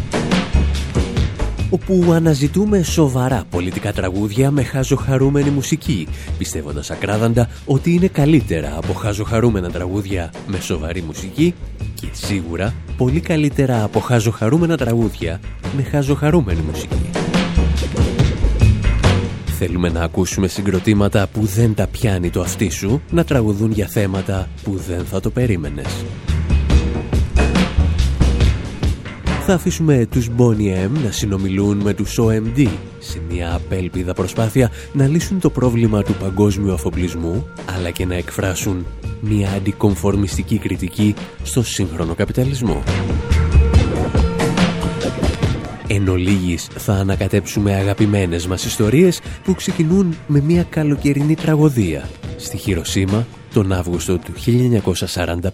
όπου 1.71 2.11
αναζητούμε 2.11 2.83
σοβαρά 2.83 3.43
πολιτικά 3.49 3.93
τραγούδια 3.93 4.51
με 4.51 4.63
χαζοχαρούμενη 4.63 5.49
μουσική, 5.49 6.07
πιστεύοντας 6.37 6.91
ακράδαντα 6.91 7.49
ότι 7.65 7.93
είναι 7.93 8.07
καλύτερα 8.07 8.77
από 8.77 8.93
χαζοχαρούμενα 8.93 9.71
τραγούδια 9.71 10.33
με 10.47 10.59
σοβαρή 10.59 11.01
μουσική 11.01 11.53
και 11.93 12.07
σίγουρα 12.11 12.73
πολύ 12.97 13.19
καλύτερα 13.19 13.83
από 13.83 13.99
χαζοχαρούμενα 13.99 14.77
τραγούδια 14.77 15.39
με 15.75 15.83
χαζοχαρούμενη 15.83 16.61
μουσική. 16.61 17.09
Θέλουμε 19.57 19.89
να 19.89 20.01
ακούσουμε 20.03 20.47
συγκροτήματα 20.47 21.27
που 21.27 21.45
δεν 21.45 21.73
τα 21.73 21.87
πιάνει 21.87 22.29
το 22.29 22.41
αυτί 22.41 22.69
σου 22.69 23.01
να 23.11 23.23
τραγουδούν 23.23 23.71
για 23.71 23.87
θέματα 23.87 24.47
που 24.63 24.75
δεν 24.87 25.05
θα 25.05 25.19
το 25.19 25.29
περίμενες. 25.29 26.03
Θα 29.51 29.59
αφήσουμε 29.59 30.07
τους 30.11 30.29
Boney 30.37 30.85
M 30.85 30.89
να 31.03 31.11
συνομιλούν 31.11 31.77
με 31.77 31.93
τους 31.93 32.19
OMD 32.19 32.67
σε 32.99 33.21
μια 33.29 33.53
απέλπιδα 33.55 34.13
προσπάθεια 34.13 34.71
να 34.93 35.07
λύσουν 35.07 35.39
το 35.39 35.49
πρόβλημα 35.49 36.03
του 36.03 36.13
παγκόσμιου 36.13 36.73
αφοπλισμού 36.73 37.47
αλλά 37.75 37.89
και 37.89 38.05
να 38.05 38.15
εκφράσουν 38.15 38.85
μια 39.21 39.51
αντικομφορμιστική 39.51 40.57
κριτική 40.57 41.15
στο 41.43 41.63
σύγχρονο 41.63 42.15
καπιταλισμό. 42.15 42.83
Εν 45.87 46.07
ολίγης 46.07 46.67
θα 46.77 46.93
ανακατέψουμε 46.93 47.75
αγαπημένες 47.75 48.47
μας 48.47 48.65
ιστορίες 48.65 49.21
που 49.43 49.55
ξεκινούν 49.55 50.15
με 50.27 50.41
μια 50.41 50.63
καλοκαιρινή 50.63 51.35
τραγωδία 51.35 52.09
στη 52.37 52.57
Χειροσύμα 52.57 53.27
τον 53.53 53.71
Αύγουστο 53.71 54.17
του 54.17 54.33
1945. 55.15 55.49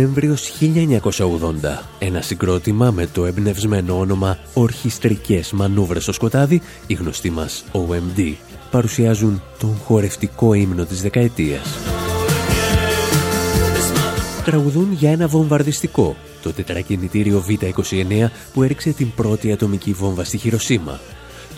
Σεπτέμβριος 0.00 0.52
1980. 0.60 1.82
Ένα 1.98 2.20
συγκρότημα 2.20 2.90
με 2.90 3.06
το 3.06 3.24
εμπνευσμένο 3.24 3.98
όνομα 3.98 4.38
«Ορχιστρικές 4.54 5.52
μανούβρες 5.52 6.02
στο 6.02 6.12
σκοτάδι», 6.12 6.62
οι 6.86 6.94
γνωστοί 6.94 7.30
μας 7.30 7.64
OMD, 7.72 8.34
παρουσιάζουν 8.70 9.42
τον 9.58 9.76
χορευτικό 9.84 10.54
ύμνο 10.54 10.84
της 10.84 11.02
δεκαετίας. 11.02 11.68
Τραγουδούν 14.44 14.92
για 14.92 15.10
ένα 15.10 15.28
βομβαρδιστικό, 15.28 16.16
το 16.42 16.52
τετρακινητήριο 16.52 17.40
Β-29 17.40 18.30
που 18.52 18.62
έριξε 18.62 18.90
την 18.90 19.14
πρώτη 19.14 19.52
ατομική 19.52 19.92
βόμβα 19.92 20.24
στη 20.24 20.38
Χειροσύμα. 20.38 21.00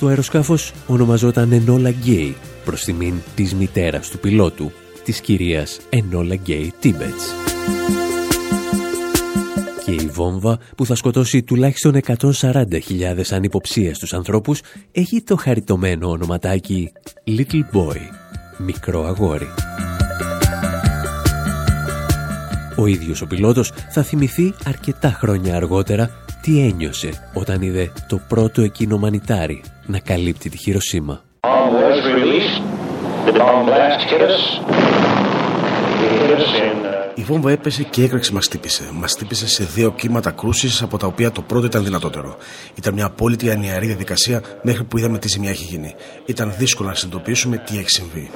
Το 0.00 0.06
αεροσκάφος 0.06 0.72
ονομαζόταν 0.86 1.64
Enola 1.66 1.92
Gay, 2.06 2.32
προς 2.64 2.84
τιμήν 2.84 3.14
της 3.34 3.54
μητέρας 3.54 4.08
του 4.08 4.18
πιλότου, 4.18 4.72
της 5.04 5.20
κυρίας 5.20 5.78
Enola 5.90 6.36
Gay 6.46 6.68
Tibbets 6.82 7.42
και 9.84 9.90
η 9.90 10.06
βόμβα 10.12 10.58
που 10.76 10.86
θα 10.86 10.94
σκοτώσει 10.94 11.42
τουλάχιστον 11.42 12.00
140.000 12.40 12.52
ανυποψίες 13.30 14.12
ανθρώπους 14.12 14.60
έχει 14.92 15.22
το 15.22 15.36
χαριτωμένο 15.36 16.08
ονοματάκι 16.08 16.92
Little 17.26 17.76
Boy, 17.76 17.98
μικρό 18.58 19.04
αγόρι. 19.04 19.48
Ο 22.76 22.86
ίδιος 22.86 23.20
ο 23.22 23.26
πιλότος 23.26 23.72
θα 23.90 24.02
θυμηθεί 24.02 24.54
αρκετά 24.64 25.08
χρόνια 25.08 25.56
αργότερα 25.56 26.10
τι 26.42 26.60
ένιωσε 26.60 27.30
όταν 27.34 27.62
είδε 27.62 27.92
το 28.08 28.20
πρώτο 28.28 28.62
εκείνο 28.62 28.98
μανιτάρι 28.98 29.62
να 29.86 29.98
καλύπτει 29.98 30.50
τη 30.50 30.56
Χειροσύμα. 30.56 31.22
Η 37.14 37.22
βόμβα 37.22 37.50
έπεσε 37.50 37.82
και 37.82 38.02
έκραξε 38.02 38.32
μας 38.32 38.48
τύπησε. 38.48 38.90
Μας 38.92 39.14
τύπησε 39.14 39.48
σε 39.48 39.64
δύο 39.64 39.92
κύματα 39.92 40.30
κρούσης, 40.30 40.82
από 40.82 40.98
τα 40.98 41.06
οποία 41.06 41.30
το 41.30 41.42
πρώτο 41.42 41.66
ήταν 41.66 41.84
δυνατότερο. 41.84 42.36
Ήταν 42.74 42.94
μια 42.94 43.06
απόλυτη 43.06 43.50
ανιαρή 43.50 43.86
διαδικασία 43.86 44.42
μέχρι 44.62 44.84
που 44.84 44.98
είδαμε 44.98 45.18
τι 45.18 45.28
ζημιά 45.28 45.50
έχει 45.50 45.64
γίνει. 45.64 45.94
Ήταν 46.26 46.54
δύσκολο 46.58 46.88
να 46.88 46.94
συνειδητοποιήσουμε 46.94 47.56
τι 47.56 47.78
έχει 47.78 47.90
συμβεί. 47.90 48.30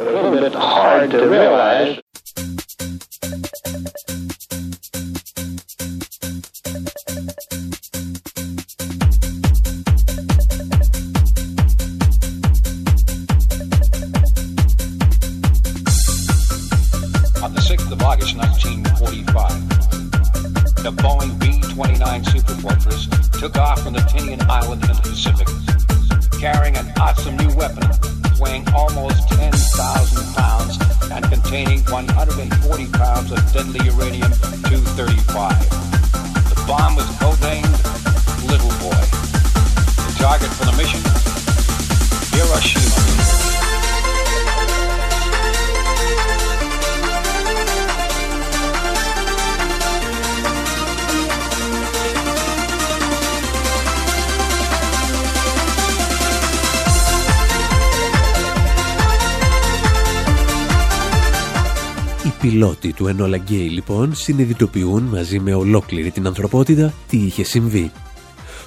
Πιλότοι 62.57 62.93
του 62.93 63.17
Enola 63.17 63.51
Gay 63.51 63.69
λοιπόν 63.71 64.15
συνειδητοποιούν 64.15 65.03
μαζί 65.03 65.39
με 65.39 65.55
ολόκληρη 65.55 66.11
την 66.11 66.27
ανθρωπότητα 66.27 66.93
τι 67.09 67.17
είχε 67.17 67.45
συμβεί. 67.45 67.91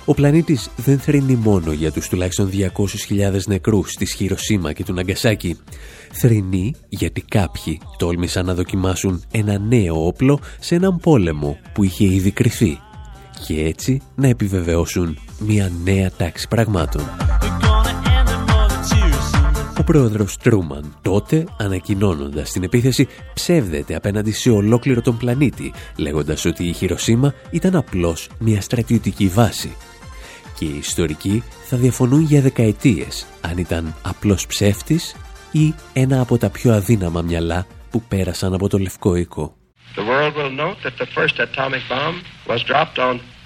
Ο 0.06 0.14
πλανήτης 0.14 0.70
δεν 0.76 1.00
θρυνεί 1.00 1.36
μόνο 1.36 1.72
για 1.72 1.92
τους 1.92 2.08
τουλάχιστον 2.08 2.50
200.000 3.10 3.42
νεκρούς 3.48 3.96
της 3.96 4.14
Χειροσύμα 4.14 4.74
και 4.74 4.84
του 4.84 4.94
Ναγκασάκη. 4.94 5.58
Θρυνεί 6.12 6.74
γιατί 6.90 7.22
κάποιοι 7.22 7.80
τόλμησαν 7.98 8.46
να 8.46 8.54
δοκιμάσουν 8.54 9.24
ένα 9.32 9.60
νέο 9.60 10.06
όπλο 10.06 10.40
σε 10.60 10.76
έναν 10.76 10.98
πόλεμο 10.98 11.58
που 11.74 11.84
είχε 11.84 12.06
ήδη 12.06 12.32
κρυθεί 12.32 12.80
και 13.48 13.64
έτσι 13.64 14.02
να 14.16 14.28
επιβεβαιώσουν 14.28 15.18
μια 15.40 15.72
νέα 15.84 16.12
τάξη 16.18 16.48
πραγμάτων. 16.48 17.02
Ο 19.80 19.84
πρόεδρος 19.84 20.38
Τρούμαν 20.38 20.96
τότε, 21.02 21.46
ανακοινώνοντας 21.58 22.52
την 22.52 22.64
επίθεση, 22.64 23.08
ψεύδεται 23.34 23.96
απέναντι 23.96 24.32
σε 24.32 24.50
ολόκληρο 24.50 25.02
τον 25.02 25.18
πλανήτη, 25.18 25.74
λέγοντας 25.98 26.46
ότι 26.46 26.64
η 26.64 26.74
Χειροσύμα 26.74 27.34
ήταν 27.52 27.76
απλώς 27.76 28.30
μια 28.40 28.62
στρατιωτική 28.62 29.28
βάση. 29.28 29.76
Και 30.58 30.66
οι 30.66 30.78
ιστορικοί 30.78 31.44
θα 31.64 31.78
διαφωνούν 31.78 32.22
για 32.22 32.42
δεκαετίες 32.42 33.26
αν 33.42 33.58
ήταν 33.58 33.96
απλός 34.02 34.48
ψεύτης 34.48 35.16
ή 35.52 35.74
ένα 35.94 36.22
από 36.22 36.38
τα 36.38 36.50
πιο 36.50 36.74
αδύναμα 36.74 37.22
μυαλά 37.22 37.68
που 37.90 38.02
πέρασαν 38.02 38.54
από 38.54 38.70
το 38.70 38.78
Λευκό 38.78 39.16
Οίκο. 39.16 39.54
The 39.96 40.02
world 40.02 40.36
will 40.36 40.56
note 40.66 40.78
that 40.84 40.98
the 40.98 41.08
first 41.18 41.36
atomic 41.40 41.82
bomb 41.90 42.16
was 42.48 42.64
dropped 42.64 43.00
on 43.00 43.14
Hiroshima. 43.16 43.39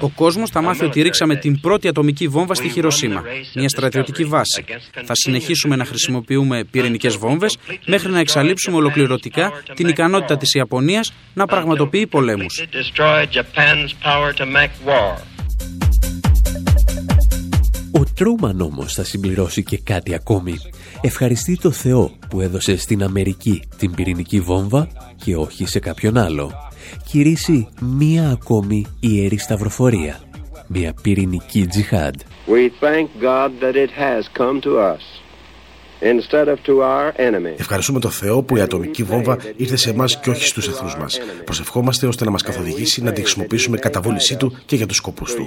Ο 0.00 0.08
κόσμος 0.08 0.50
θα 0.50 0.62
μάθει 0.62 0.84
ότι 0.84 1.02
ρίξαμε 1.02 1.36
την 1.36 1.60
πρώτη 1.60 1.88
ατομική 1.88 2.28
βόμβα 2.28 2.54
στη 2.54 2.68
Χειροσύμα, 2.68 3.22
μια 3.54 3.68
στρατιωτική 3.68 4.24
βάση. 4.24 4.64
Θα 5.04 5.14
συνεχίσουμε 5.14 5.76
να 5.76 5.84
χρησιμοποιούμε 5.84 6.64
πυρηνικές 6.64 7.16
βόμβες 7.16 7.58
μέχρι 7.86 8.10
να 8.10 8.18
εξαλείψουμε 8.18 8.76
ολοκληρωτικά 8.76 9.52
την 9.74 9.88
ικανότητα 9.88 10.36
της 10.36 10.54
Ιαπωνίας 10.54 11.12
να 11.34 11.46
πραγματοποιεί 11.46 12.06
πολέμους. 12.06 12.62
It 12.62 12.76
destroyed 12.76 13.28
Japan's 13.30 13.92
power 14.04 14.32
to 14.32 14.44
make 14.44 14.88
war. 14.88 15.16
Ο 17.98 18.04
Τρούμαν 18.14 18.60
όμως 18.60 18.92
θα 18.92 19.04
συμπληρώσει 19.04 19.62
και 19.62 19.78
κάτι 19.78 20.14
ακόμη. 20.14 20.54
Ευχαριστεί 21.00 21.56
το 21.56 21.70
Θεό 21.70 22.10
που 22.28 22.40
έδωσε 22.40 22.76
στην 22.76 23.02
Αμερική 23.02 23.62
την 23.78 23.94
πυρηνική 23.94 24.40
βόμβα 24.40 24.88
και 25.24 25.36
όχι 25.36 25.66
σε 25.66 25.78
κάποιον 25.78 26.16
άλλο. 26.16 26.65
Κηρύσσει 27.10 27.68
μία 27.80 28.30
ακόμη 28.30 28.86
ιερή 29.00 29.38
σταυροφορία. 29.38 30.20
Μία 30.66 30.94
πυρηνική 31.02 31.66
τζιχάντ. 31.66 32.14
We 32.46 32.70
thank 32.80 33.08
God 33.22 33.50
that 33.60 33.74
it 33.74 33.90
has 33.90 34.22
come 34.38 34.60
to 34.60 34.78
us 34.78 35.16
instead 36.00 36.48
of 36.48 36.56
to 36.66 36.80
our 36.80 37.12
enemy. 37.16 37.54
Ευχαριστούμε 37.58 38.00
τον 38.00 38.10
Θεό 38.10 38.42
που 38.42 38.56
η 38.56 38.60
ατομική 38.60 39.02
βόμβα 39.02 39.38
ήρθε 39.56 39.76
σε 39.76 39.90
εμάς 39.90 40.20
και 40.20 40.30
όχι 40.30 40.46
στους 40.46 40.68
εχθρούς 40.68 40.96
μας. 40.96 41.20
Προσευχόμαστε 41.44 42.06
ώστε 42.06 42.24
να 42.24 42.30
μας 42.30 42.42
καθοδηγήσει 42.42 43.02
να 43.02 43.12
τη 43.12 43.20
χρησιμοποιήσουμε 43.20 43.78
κατά 43.78 44.00
βούλησή 44.00 44.36
του 44.36 44.58
και 44.66 44.76
για 44.76 44.86
τους 44.86 44.96
σκοπούς 44.96 45.32
To 45.32 45.36
του. 45.36 45.46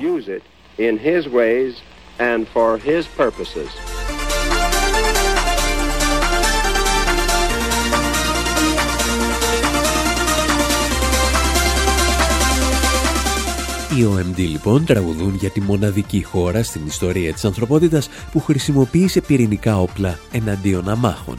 Οι 13.98 14.08
OMD 14.16 14.38
λοιπόν 14.38 14.86
τραγουδούν 14.86 15.36
για 15.36 15.50
τη 15.50 15.62
μοναδική 15.62 16.24
χώρα 16.24 16.64
στην 16.64 16.82
ιστορία 16.86 17.34
της 17.34 17.46
ανθρωπότητας 17.46 18.10
που 18.32 18.40
χρησιμοποίησε 18.40 19.22
πυρηνικά 19.22 19.82
όπλα 19.82 20.20
εναντίον 20.32 20.90
αμάχων. 20.90 21.38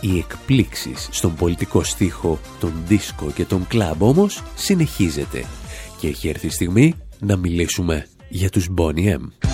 Οι 0.00 0.18
εκπλήξεις 0.18 1.08
στον 1.10 1.34
πολιτικό 1.34 1.82
στίχο, 1.82 2.38
τον 2.60 2.72
δίσκο 2.86 3.30
και 3.34 3.44
τον 3.44 3.66
κλαμπ 3.66 4.02
όμως 4.02 4.42
συνεχίζεται 4.54 5.44
και 6.00 6.06
έχει 6.06 6.28
έρθει 6.28 6.46
η 6.46 6.50
στιγμή 6.50 6.94
να 7.18 7.36
μιλήσουμε 7.36 8.06
για 8.28 8.50
τους 8.50 8.68
Bonnie 8.76 9.16
M. 9.16 9.53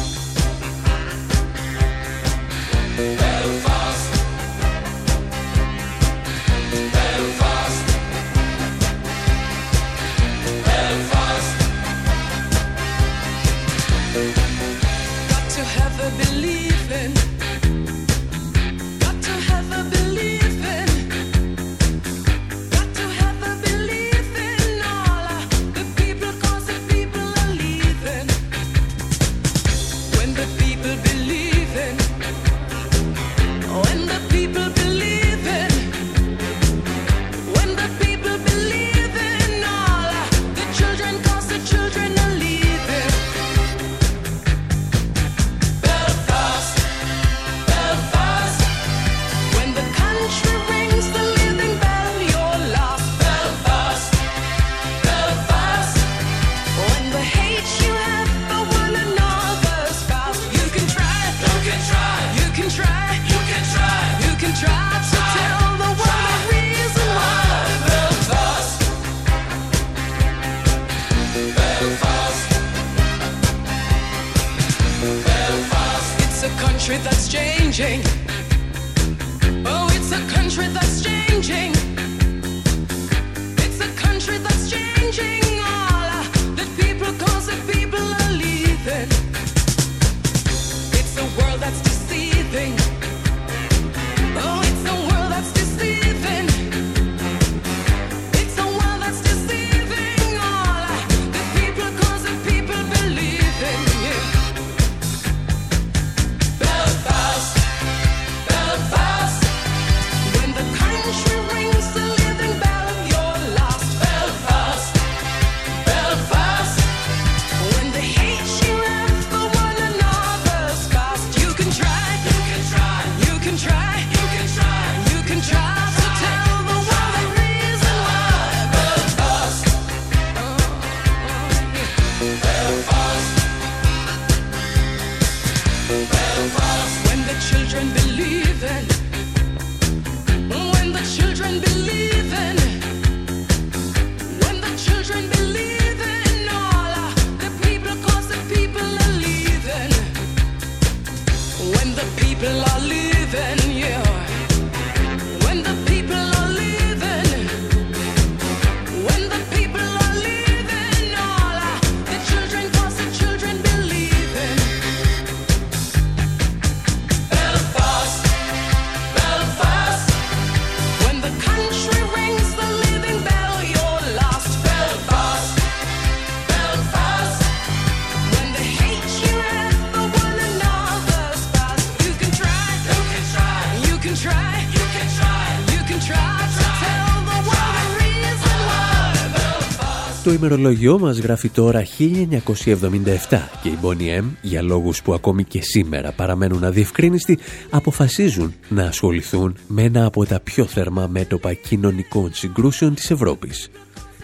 Belfast. 190.41 190.51
Το 190.51 190.57
ημερολόγιό 190.57 190.99
μας 190.99 191.19
γράφει 191.19 191.49
τώρα 191.49 191.85
1977 191.99 193.49
και 193.63 193.69
οι 193.69 193.79
Bonnie 193.83 194.21
M, 194.21 194.25
για 194.43 194.63
λόγους 194.63 195.03
που 195.03 195.15
ακόμη 195.15 195.45
και 195.45 195.63
σήμερα 195.63 196.13
παραμένουν 196.13 196.65
αδιευκρίνιστοι, 196.65 197.39
αποφασίζουν 197.71 198.55
να 198.69 198.85
ασχοληθούν 198.85 199.57
με 199.67 199.83
ένα 199.83 200.05
από 200.05 200.27
τα 200.27 200.41
πιο 200.41 200.65
θερμά 200.65 201.07
μέτωπα 201.07 201.53
κοινωνικών 201.53 202.31
συγκρούσεων 202.35 202.95
της 202.95 203.11
Ευρώπης. 203.11 203.71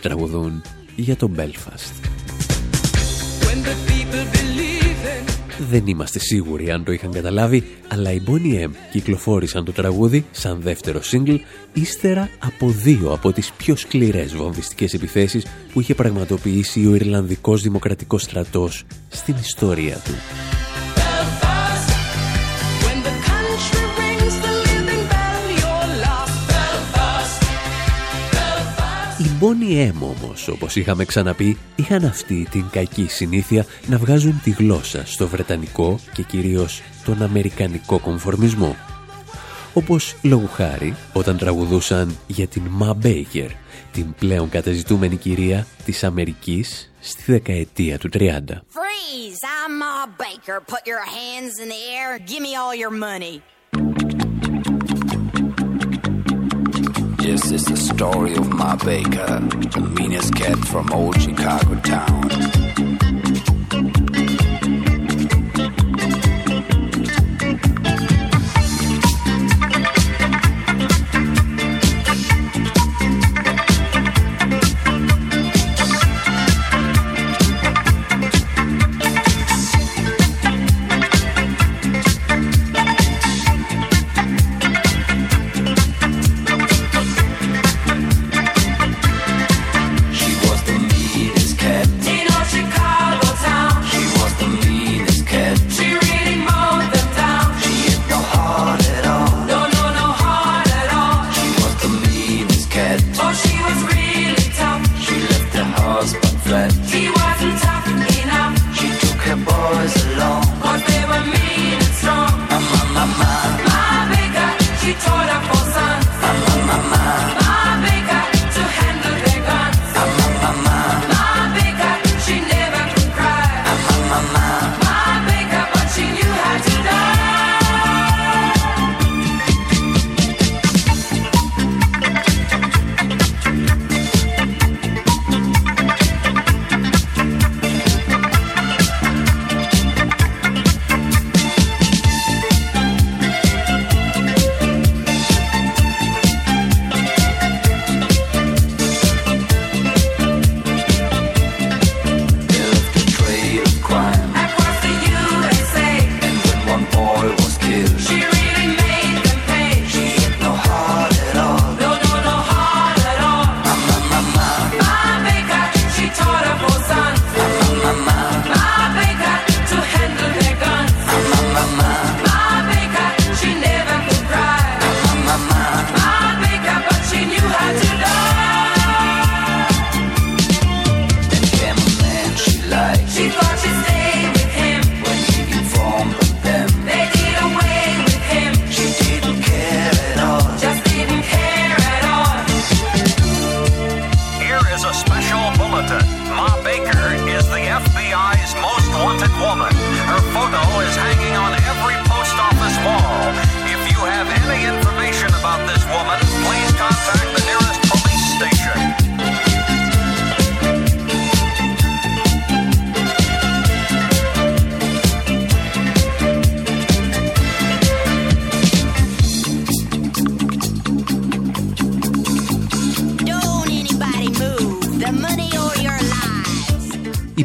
Τραγουδούν 0.01 0.63
για 0.97 1.17
το 1.17 1.31
Belfast. 1.37 2.16
Δεν 5.59 5.87
είμαστε 5.87 6.19
σίγουροι 6.19 6.71
αν 6.71 6.85
το 6.85 6.93
είχαν 6.93 7.13
καταλάβει, 7.13 7.65
αλλά 7.89 8.13
οι 8.13 8.23
Bonnie 8.27 8.65
M 8.65 8.71
κυκλοφόρησαν 8.91 9.65
το 9.65 9.73
τραγούδι 9.73 10.25
σαν 10.31 10.61
δεύτερο 10.61 11.01
single 11.13 11.39
ύστερα 11.73 12.29
από 12.39 12.69
δύο 12.69 13.13
από 13.13 13.33
τις 13.33 13.53
πιο 13.53 13.77
σκληρές 13.77 14.35
βομβιστικές 14.35 14.95
επιθέσεις 14.95 15.47
που 15.73 15.81
είχε 15.81 15.95
πραγματοποιήσει 15.95 16.87
ο 16.87 16.95
Ιρλανδικός 16.95 17.63
Δημοκρατικός 17.63 18.23
Στρατός 18.23 18.85
στην 19.09 19.35
ιστορία 19.41 19.97
του. 19.97 20.13
Bonnie 29.41 29.93
M 29.93 30.03
όμως, 30.03 30.49
όπως 30.49 30.77
είχαμε 30.77 31.05
ξαναπεί, 31.05 31.59
είχαν 31.77 32.05
αυτή 32.05 32.47
την 32.51 32.65
κακή 32.71 33.07
συνήθεια 33.09 33.67
να 33.87 33.99
βγάζουν 33.99 34.41
τη 34.43 34.51
γλώσσα 34.51 35.07
στο 35.07 35.29
βρετανικό 35.29 35.99
και 36.13 36.23
κυρίως 36.23 36.83
τον 37.05 37.23
αμερικανικό 37.23 37.99
κομφορμισμό. 37.99 38.77
Όπως 39.75 40.17
λόγου 40.23 40.49
χάρη 40.49 40.97
όταν 41.13 41.37
τραγουδούσαν 41.37 42.17
για 42.27 42.47
την 42.47 42.63
Ma 42.81 43.07
Baker, 43.07 43.51
την 43.93 44.15
πλέον 44.19 44.49
καταζητούμενη 44.49 45.17
κυρία 45.17 45.67
της 45.85 46.05
Αμερικής 46.05 46.93
στη 47.01 47.33
δεκαετία 47.33 47.99
του 47.99 48.09
30. 48.13 48.19
Freeze! 48.19 49.43
I'm 49.67 49.73
Ma 49.83 50.07
Baker. 50.23 50.61
Put 50.75 50.83
your 50.87 51.05
hands 51.19 51.55
in 51.63 51.69
the 51.69 51.83
air. 51.99 52.19
Give 52.31 52.43
me 52.49 52.53
all 52.61 52.75
your 52.83 52.95
money. 53.09 53.56
This 57.27 57.51
is 57.51 57.65
the 57.65 57.77
story 57.77 58.37
of 58.37 58.49
my 58.51 58.77
Baker, 58.77 59.41
the 59.41 59.81
meanest 59.99 60.33
cat 60.37 60.57
from 60.59 60.93
old 60.93 61.21
Chicago 61.21 61.75
town. 61.81 63.06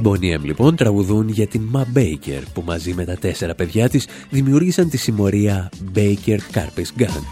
Οι 0.02 0.04
Bonnie 0.08 0.40
M 0.40 0.44
λοιπόν 0.44 0.76
τραγουδούν 0.76 1.30
για 1.30 1.48
την 1.48 1.62
Ma 1.74 1.98
Baker 1.98 2.42
που 2.54 2.64
μαζί 2.66 2.94
με 2.94 3.06
τα 3.06 3.16
τέσσερα 3.16 3.56
παιδιά 3.56 3.90
της 3.90 4.08
δημιούργησαν 4.30 4.90
τη 4.90 4.98
συμμορία 4.98 5.70
Baker 5.96 6.38
Carpet 6.54 7.02
Gang. 7.02 7.24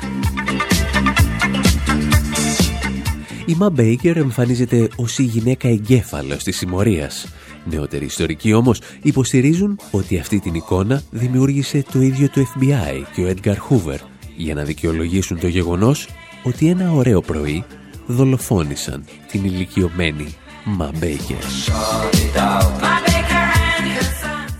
Η 3.45 3.57
Ma 3.59 3.80
Baker 3.80 4.15
εμφανίζεται 4.15 4.89
ως 4.95 5.17
η 5.17 5.24
γυναίκα 5.24 5.67
εγκέφαλος 5.67 6.43
της 6.43 6.57
συμμορίας, 6.57 7.28
Νεότεροι 7.65 8.05
ιστορικοί 8.05 8.53
όμως 8.53 8.82
υποστηρίζουν 9.01 9.80
ότι 9.91 10.17
αυτή 10.20 10.39
την 10.39 10.53
εικόνα 10.53 11.01
δημιούργησε 11.11 11.84
το 11.91 12.01
ίδιο 12.01 12.30
το 12.30 12.41
FBI 12.41 13.03
και 13.15 13.22
ο 13.22 13.34
Edgar 13.36 13.55
Hoover 13.70 13.97
για 14.36 14.53
να 14.53 14.63
δικαιολογήσουν 14.63 15.39
το 15.39 15.47
γεγονός 15.47 16.07
ότι 16.43 16.70
ένα 16.70 16.91
ωραίο 16.91 17.22
πρωί 17.22 17.63
δολοφόνησαν 18.07 19.05
την 19.32 19.45
ηλικιωμένη 19.45 20.36
Μα 20.78 20.91
Μπέικερ. 20.97 21.38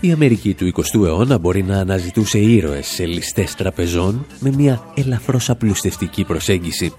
Η 0.00 0.12
Αμερική 0.12 0.54
του 0.54 0.72
20ου 0.74 1.04
αιώνα 1.06 1.38
μπορεί 1.38 1.62
να 1.62 1.78
αναζητούσε 1.78 2.38
ήρωες 2.38 2.86
σε 2.86 3.06
ληστές 3.06 3.54
τραπεζών 3.54 4.26
με 4.40 4.52
μια 4.56 4.82
ελαφρώς 4.94 5.50
απλουστευτική 5.50 6.24
προσέγγιση. 6.24 6.92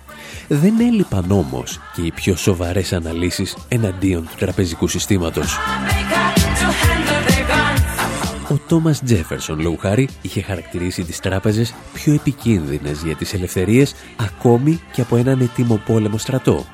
Δεν 0.47 0.79
έλειπαν 0.79 1.31
όμως 1.31 1.79
και 1.95 2.01
οι 2.01 2.11
πιο 2.11 2.35
σοβαρές 2.35 2.93
αναλύσεις 2.93 3.57
εναντίον 3.67 4.23
του 4.23 4.35
τραπεζικού 4.37 4.87
συστήματος. 4.87 5.57
Ο 8.49 8.59
Τόμας 8.67 9.03
Τζέφερσον, 9.03 9.59
λόγου 9.59 9.77
χάρη, 9.77 10.09
είχε 10.21 10.41
χαρακτηρίσει 10.41 11.03
τις 11.03 11.19
τράπεζες 11.19 11.73
πιο 11.93 12.13
επικίνδυνες 12.13 13.01
για 13.03 13.15
τις 13.15 13.33
ελευθερίες 13.33 13.95
ακόμη 14.15 14.79
και 14.91 15.01
από 15.01 15.15
έναν 15.15 15.39
ετοίμο 15.39 15.81
πόλεμο 15.85 16.17
στρατό. 16.17 16.65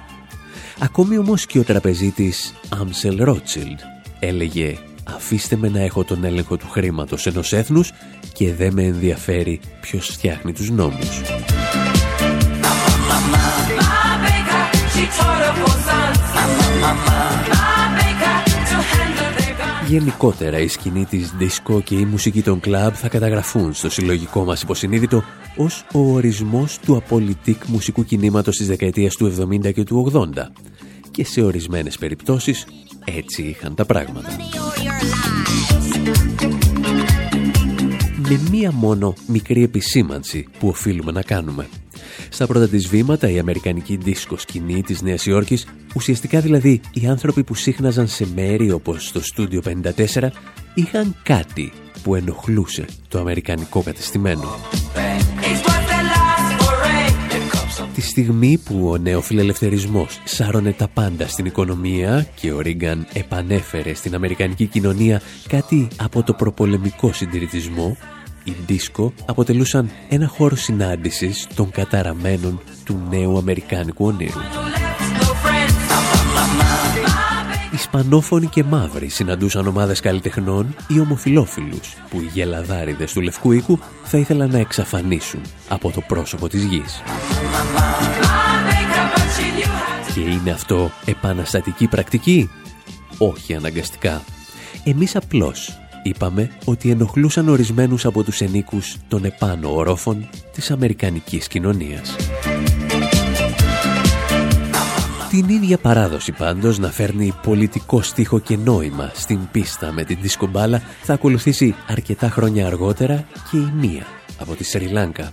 Ακόμη 0.79 1.17
όμως 1.17 1.45
και 1.45 1.59
ο 1.59 1.63
τραπεζίτης 1.63 2.53
Άμσελ 2.69 3.23
Ρότσιλντ 3.23 3.79
έλεγε 4.19 4.77
«Αφήστε 5.03 5.55
με 5.55 5.69
να 5.69 5.79
έχω 5.79 6.03
τον 6.03 6.23
έλεγχο 6.23 6.57
του 6.57 6.69
χρήματος 6.69 7.25
ενός 7.25 7.53
έθνους 7.53 7.91
και 8.33 8.53
δεν 8.53 8.73
με 8.73 8.83
ενδιαφέρει 8.83 9.59
ποιος 9.81 10.07
φτιάχνει 10.07 10.53
τους 10.53 10.69
νόμους». 10.69 11.21
Γενικότερα 19.87 20.59
η 20.59 20.67
σκηνή 20.67 21.05
της 21.05 21.33
disco 21.39 21.83
και 21.83 21.95
η 21.95 22.05
μουσική 22.05 22.41
των 22.41 22.59
κλαμπ 22.59 22.93
θα 22.95 23.09
καταγραφούν 23.09 23.73
στο 23.73 23.89
συλλογικό 23.89 24.43
μας 24.43 24.61
υποσυνείδητο 24.61 25.23
ως 25.57 25.85
ο 25.93 25.99
ορισμός 25.99 26.79
του 26.79 26.95
απολυτικ 26.95 27.65
μουσικού 27.65 28.03
κινήματος 28.03 28.57
της 28.57 28.67
δεκαετίας 28.67 29.15
του 29.15 29.33
70 29.65 29.73
και 29.73 29.83
του 29.83 30.11
80 30.13 30.27
και 31.11 31.25
σε 31.25 31.41
ορισμένες 31.41 31.97
περιπτώσεις 31.97 32.67
έτσι 33.05 33.43
είχαν 33.43 33.75
τα 33.75 33.85
πράγματα. 33.85 34.29
Με 38.17 38.39
μία 38.51 38.71
μόνο 38.71 39.13
μικρή 39.27 39.63
επισήμανση 39.63 40.47
που 40.59 40.67
οφείλουμε 40.67 41.11
να 41.11 41.21
κάνουμε. 41.21 41.67
Στα 42.29 42.47
πρώτα 42.47 42.67
της 42.67 42.87
βήματα 42.87 43.29
η 43.29 43.39
αμερικανική 43.39 43.95
δίσκο 43.95 44.37
σκηνή 44.37 44.83
της 44.83 45.01
Νέας 45.01 45.25
Υόρκης, 45.25 45.67
ουσιαστικά 45.95 46.39
δηλαδή 46.39 46.81
οι 46.93 47.07
άνθρωποι 47.07 47.43
που 47.43 47.55
σύχναζαν 47.55 48.07
σε 48.07 48.27
μέρη 48.35 48.71
όπως 48.71 49.11
το 49.11 49.23
Στούντιο 49.23 49.61
54, 50.15 50.29
είχαν 50.73 51.15
κάτι 51.23 51.71
που 52.03 52.15
ενοχλούσε 52.15 52.85
το 53.07 53.19
αμερικανικό 53.19 53.81
κατεστημένο. 53.81 54.55
Τη 57.93 58.03
στιγμή 58.03 58.57
που 58.57 58.89
ο 58.89 58.97
νεοφιλελευθερισμός 58.97 60.21
σάρωνε 60.23 60.71
τα 60.71 60.87
πάντα 60.87 61.27
στην 61.27 61.45
οικονομία 61.45 62.27
και 62.35 62.51
ο 62.51 62.59
Ρίγκαν 62.59 63.07
επανέφερε 63.13 63.93
στην 63.93 64.15
αμερικανική 64.15 64.65
κοινωνία 64.65 65.21
κάτι 65.47 65.87
από 65.97 66.23
το 66.23 66.33
προπολεμικό 66.33 67.13
συντηρητισμό, 67.13 67.97
οι 68.47 68.55
δίσκο 68.65 69.13
αποτελούσαν 69.25 69.89
ένα 70.09 70.27
χώρο 70.27 70.55
συνάντησης 70.55 71.47
των 71.55 71.71
καταραμένων 71.71 72.61
του 72.83 73.01
νέου 73.09 73.37
αμερικάνικου 73.37 74.05
ονείρου. 74.05 74.39
Ισπανόφωνοι 77.73 78.47
και 78.47 78.63
μαύροι 78.63 79.07
συναντούσαν 79.07 79.67
ομάδες 79.67 79.99
καλλιτεχνών 79.99 80.75
ή 80.87 80.99
ομοφιλόφιλους 80.99 81.95
που 82.09 82.19
οι 82.19 82.29
γελαδάριδες 82.33 83.13
του 83.13 83.21
Λευκού 83.21 83.51
Οίκου 83.51 83.79
θα 84.03 84.17
ήθελαν 84.17 84.51
να 84.51 84.57
εξαφανίσουν 84.59 85.41
από 85.69 85.91
το 85.91 86.01
πρόσωπο 86.01 86.47
της 86.47 86.63
γης. 86.63 87.01
Και 90.13 90.19
είναι 90.19 90.51
αυτό 90.51 90.91
επαναστατική 91.05 91.87
πρακτική; 91.87 92.49
Όχι 93.17 93.53
αναγκαστικά. 93.53 94.21
Εμείς 94.83 95.15
απλώς 95.15 95.86
είπαμε 96.03 96.49
ότι 96.65 96.89
ενοχλούσαν 96.89 97.49
ορισμένους 97.49 98.05
από 98.05 98.23
τους 98.23 98.41
ενίκους 98.41 98.97
των 99.07 99.25
επάνω 99.25 99.75
ορόφων 99.75 100.29
της 100.53 100.71
Αμερικανικής 100.71 101.47
κοινωνίας. 101.47 102.15
Την 105.29 105.49
ίδια 105.49 105.77
παράδοση 105.77 106.31
πάντως 106.31 106.79
να 106.79 106.91
φέρνει 106.91 107.33
πολιτικό 107.43 108.01
στίχο 108.01 108.39
και 108.39 108.57
νόημα 108.57 109.11
στην 109.13 109.39
πίστα 109.51 109.91
με 109.91 110.03
την 110.03 110.17
δισκομπάλα 110.21 110.81
θα 111.01 111.13
ακολουθήσει 111.13 111.75
αρκετά 111.87 112.29
χρόνια 112.29 112.67
αργότερα 112.67 113.27
και 113.51 113.57
η 113.57 113.71
μία 113.75 114.05
από 114.39 114.55
τη 114.55 114.63
Σρι 114.63 114.87
Λάνκα. 114.87 115.31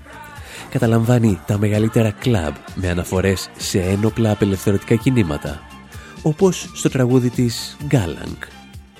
Καταλαμβάνει 0.70 1.40
τα 1.46 1.58
μεγαλύτερα 1.58 2.10
κλαμπ 2.10 2.54
με 2.74 2.88
αναφορές 2.88 3.50
σε 3.56 3.80
ένοπλα 3.80 4.30
απελευθερωτικά 4.30 4.94
κινήματα, 4.94 5.60
όπως 6.22 6.70
στο 6.74 6.88
τραγούδι 6.88 7.30
της 7.30 7.76
Γκάλανγκ. 7.86 8.36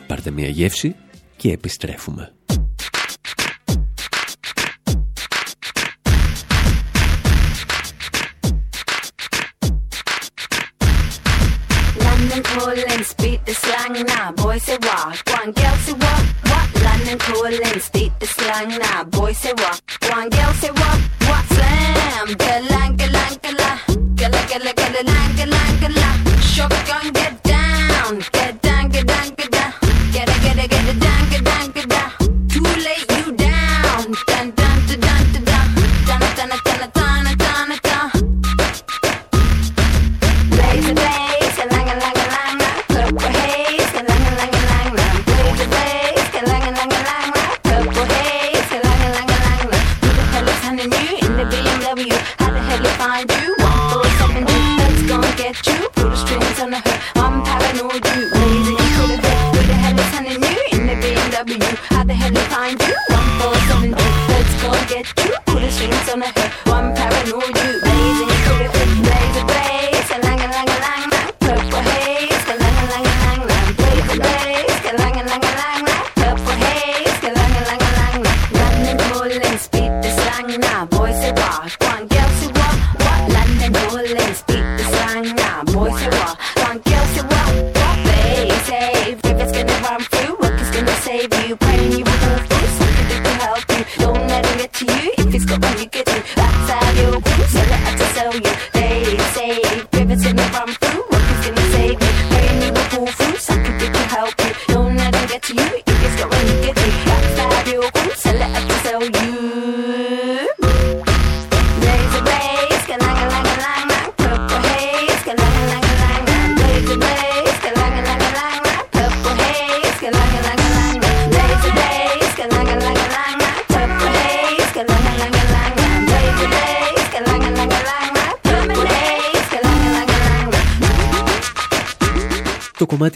Πάρτε 0.07 0.31
μια 0.31 0.49
γεύση 0.49 0.95
και 1.45 1.53
επιστρέφουμε. 1.53 2.35
London 12.05 12.43
calling, 12.51 13.05
speak 13.13 13.41
the 13.49 13.55
slang 13.63 13.97
now. 14.13 14.33
Boy 14.43 14.59
say 14.67 14.79
what? 14.87 15.15
One 15.39 15.51
girl 15.59 15.77
say 15.85 15.97
what? 16.05 16.23
What? 16.51 16.69
London 16.87 17.19
calling, 17.27 17.81
speak 17.89 18.13
the 18.23 18.29
slang 18.37 18.71
now. 18.85 19.01
Boy 19.17 19.33
say 19.43 19.55
what? 19.63 19.77
One 20.17 20.29
girl 20.37 20.53
say 20.63 20.73
what? 20.81 20.99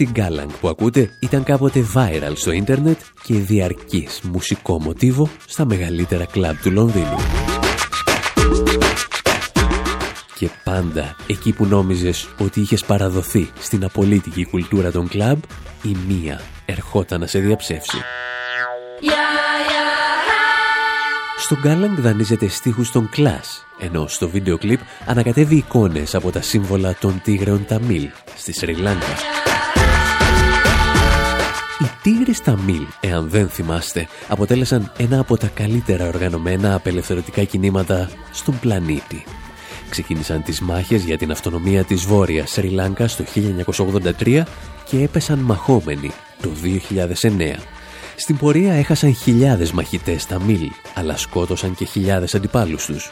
Κομμάτι 0.05 0.11
Galang 0.15 0.53
που 0.61 0.67
ακούτε 0.67 1.09
ήταν 1.19 1.43
κάποτε 1.43 1.85
viral 1.93 2.31
στο 2.35 2.51
ίντερνετ 2.51 2.99
και 3.23 3.33
διαρκής 3.33 4.21
μουσικό 4.23 4.81
μοτίβο 4.81 5.29
στα 5.47 5.65
μεγαλύτερα 5.65 6.25
κλαμπ 6.25 6.55
του 6.61 6.71
Λονδίνου. 6.71 7.17
Και 10.35 10.49
πάντα 10.63 11.15
εκεί 11.27 11.51
που 11.51 11.65
νόμιζες 11.65 12.27
ότι 12.39 12.59
είχες 12.59 12.85
παραδοθεί 12.85 13.49
στην 13.59 13.83
απολύτικη 13.83 14.45
κουλτούρα 14.45 14.91
των 14.91 15.07
κλαμπ, 15.07 15.39
η 15.83 15.95
μία 16.07 16.41
ερχόταν 16.65 17.19
να 17.19 17.27
σε 17.27 17.39
διαψεύσει. 17.39 17.97
Στο 21.37 21.57
Γκάλαγκ 21.61 21.99
δανείζεται 21.99 22.47
στίχους 22.47 22.91
των 22.91 23.09
Clash, 23.15 23.63
ενώ 23.79 24.07
στο 24.07 24.29
βίντεο 24.29 24.57
κλιπ 24.57 24.79
ανακατεύει 25.05 25.55
εικόνες 25.55 26.15
από 26.15 26.31
τα 26.31 26.41
σύμβολα 26.41 26.95
των 26.99 27.21
τίγρεων 27.23 27.65
Ταμίλ 27.65 28.09
στη 28.35 28.53
Σρι 28.53 28.73
Λάγκα. 28.73 29.48
Οι 31.81 31.85
τίγρες 32.01 32.41
Ταμίλ, 32.41 32.85
εάν 32.99 33.29
δεν 33.29 33.49
θυμάστε, 33.49 34.07
αποτέλεσαν 34.27 34.91
ένα 34.97 35.19
από 35.19 35.37
τα 35.37 35.47
καλύτερα 35.47 36.07
οργανωμένα 36.07 36.75
απελευθερωτικά 36.75 37.43
κινήματα 37.43 38.09
στον 38.31 38.59
πλανήτη. 38.59 39.23
Ξεκίνησαν 39.89 40.43
τις 40.43 40.61
μάχες 40.61 41.03
για 41.03 41.17
την 41.17 41.31
αυτονομία 41.31 41.83
της 41.83 42.05
Βόρειας 42.05 42.51
Σρι 42.51 42.69
Λάγκα 42.69 43.07
το 43.07 43.23
1983 44.19 44.43
και 44.85 45.03
έπεσαν 45.03 45.39
μαχόμενοι 45.39 46.11
το 46.41 46.49
2009. 46.49 47.59
Στην 48.15 48.37
πορεία 48.37 48.73
έχασαν 48.73 49.15
χιλιάδες 49.15 49.71
μαχητές 49.71 50.25
Ταμίλ, 50.25 50.71
αλλά 50.93 51.17
σκότωσαν 51.17 51.75
και 51.75 51.85
χιλιάδες 51.85 52.35
αντιπάλους 52.35 52.85
τους. 52.85 53.09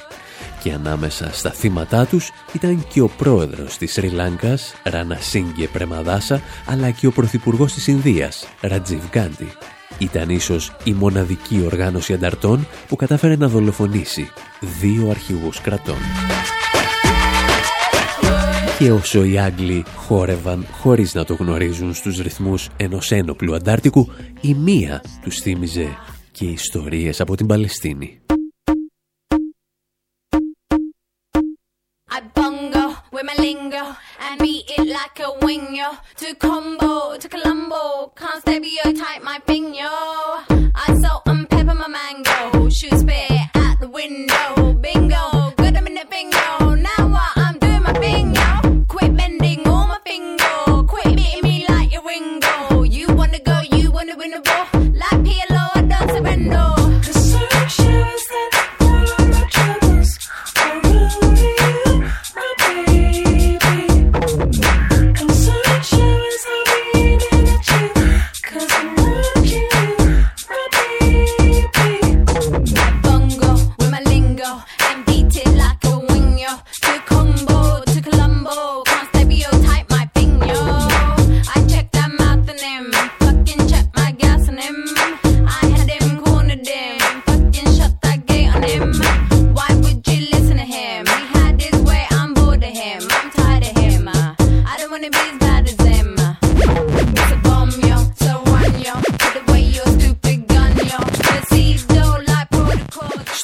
Και 0.68 0.74
ανάμεσα 0.74 1.30
στα 1.34 1.52
θύματά 1.52 2.06
τους 2.06 2.32
ήταν 2.54 2.86
και 2.94 3.02
ο 3.02 3.08
πρόεδρος 3.08 3.78
της 3.78 3.94
Σρι 3.94 4.10
Λάγκας, 4.10 4.74
Ράνα 4.84 5.16
Σίγκε 5.16 5.68
Πρεμαδάσα, 5.68 6.42
αλλά 6.66 6.92
και 6.92 7.08
ο 7.08 7.12
πρωθυπουργός 7.12 7.74
της 7.74 7.88
Ινδίας, 7.88 8.48
Ρατζίβ 8.62 9.04
Γκάντι. 9.10 9.52
Ήταν 9.98 10.30
ίσως 10.30 10.76
η 10.84 10.94
μοναδική 10.94 11.62
οργάνωση 11.66 12.14
ανταρτών 12.14 12.68
που 12.88 12.96
κατάφερε 12.96 13.36
να 13.36 13.48
δολοφονήσει 13.48 14.30
δύο 14.82 15.10
αρχηγούς 15.10 15.62
κρατών. 15.62 15.98
Και 18.80 18.92
όσο 18.92 19.24
οι 19.24 19.38
Άγγλοι 19.38 19.86
χόρευαν 19.96 20.66
χωρίς 20.72 21.14
να 21.14 21.26
το 21.26 21.34
γνωρίζουν 21.34 21.94
στους 21.94 22.20
ρυθμούς 22.20 22.70
ενός 22.78 23.12
ένοπλου 23.12 23.56
Αντάρτικου, 23.56 24.12
η 24.42 24.54
μία 24.54 25.02
τους 25.22 25.40
θύμιζε 25.40 25.88
και 26.32 26.46
ιστορίες 26.46 27.22
από 27.22 27.36
την 27.36 27.46
Παλαιστίνη. 27.46 28.20
Lingo 33.38 33.96
and 34.20 34.40
beat 34.40 34.70
it 34.78 34.88
like 34.88 35.20
a 35.20 35.46
wingo. 35.46 35.98
To 36.18 36.36
combo, 36.36 37.18
to 37.18 37.30
Colombo, 37.30 38.12
can't 38.16 38.42
stereotype 38.42 39.24
my 39.24 39.40
pinyo. 39.48 39.90
I 40.76 40.98
salt 41.02 41.24
and 41.28 41.50
pepper 41.50 41.74
my 41.74 41.88
mango, 41.88 42.70
shoot 42.70 43.00
spit 43.00 43.32
at 43.56 43.80
the 43.80 43.90
window. 43.90 44.57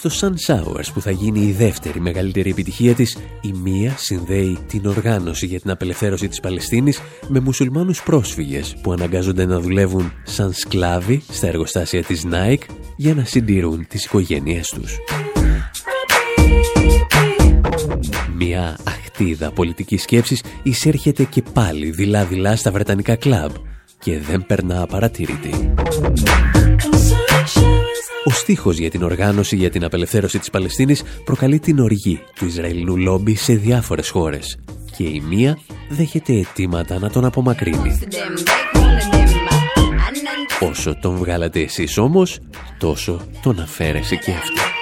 Στο 0.05 0.29
Sun 0.29 0.53
Showers 0.53 0.85
που 0.93 1.01
θα 1.01 1.11
γίνει 1.11 1.39
η 1.39 1.51
δεύτερη 1.51 1.99
μεγαλύτερη 1.99 2.49
επιτυχία 2.49 2.93
της, 2.93 3.17
η 3.41 3.51
μία 3.63 3.95
συνδέει 3.97 4.57
την 4.67 4.85
οργάνωση 4.85 5.45
για 5.45 5.59
την 5.59 5.71
απελευθέρωση 5.71 6.27
της 6.27 6.39
Παλαιστίνης 6.39 6.99
με 7.27 7.39
μουσουλμάνους 7.39 8.03
πρόσφυγες 8.03 8.75
που 8.81 8.91
αναγκάζονται 8.91 9.45
να 9.45 9.59
δουλεύουν 9.59 10.13
σαν 10.23 10.53
σκλάβοι 10.53 11.23
στα 11.31 11.47
εργοστάσια 11.47 12.03
της 12.03 12.25
Nike 12.31 12.63
για 12.95 13.13
να 13.13 13.23
συντηρούν 13.23 13.87
τις 13.87 14.05
οικογένειές 14.05 14.69
τους. 14.69 14.97
Μια 18.35 18.77
αχτίδα 18.83 19.51
πολιτικής 19.51 20.01
σκέψης 20.01 20.43
εισέρχεται 20.63 21.23
και 21.23 21.43
πάλι 21.53 21.91
δειλά-δειλά 21.91 22.55
στα 22.55 22.71
βρετανικά 22.71 23.15
κλαμπ 23.15 23.51
και 23.99 24.19
δεν 24.19 24.45
περνά 24.45 24.81
απαρατήρητη. 24.81 25.73
Ο 28.25 28.29
στίχος 28.29 28.77
για 28.77 28.89
την 28.89 29.03
οργάνωση 29.03 29.55
για 29.55 29.69
την 29.69 29.83
απελευθέρωση 29.83 30.39
της 30.39 30.49
Παλαιστίνης 30.49 31.03
προκαλεί 31.23 31.59
την 31.59 31.79
οργή 31.79 32.19
του 32.35 32.45
Ισραηλινού 32.45 32.97
λόμπι 32.97 33.35
σε 33.35 33.53
διάφορες 33.53 34.09
χώρες 34.09 34.59
και 34.97 35.03
η 35.03 35.23
μία 35.29 35.57
δέχεται 35.89 36.33
αιτήματα 36.33 36.99
να 36.99 37.09
τον 37.09 37.25
απομακρύνει. 37.25 37.99
Όσο 40.59 40.99
τον 40.99 41.15
βγάλατε 41.15 41.59
εσείς 41.59 41.97
όμως, 41.97 42.39
τόσο 42.77 43.21
τον 43.41 43.59
αφαίρεσε 43.59 44.15
και 44.15 44.31
αυτός. 44.31 44.72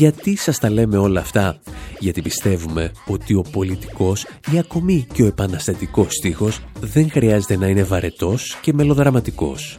Γιατί 0.00 0.36
σας 0.36 0.58
τα 0.58 0.70
λέμε 0.70 0.96
όλα 0.96 1.20
αυτά, 1.20 1.60
γιατί 1.98 2.22
πιστεύουμε 2.22 2.92
ότι 3.06 3.34
ο 3.34 3.44
πολιτικός 3.52 4.26
ή 4.52 4.58
ακόμη 4.58 5.06
και 5.12 5.22
ο 5.22 5.26
επαναστατικός 5.26 6.14
στίχος 6.14 6.60
δεν 6.80 7.10
χρειάζεται 7.10 7.56
να 7.56 7.66
είναι 7.66 7.82
βαρετός 7.82 8.58
και 8.62 8.72
μελοδραματικός. 8.72 9.78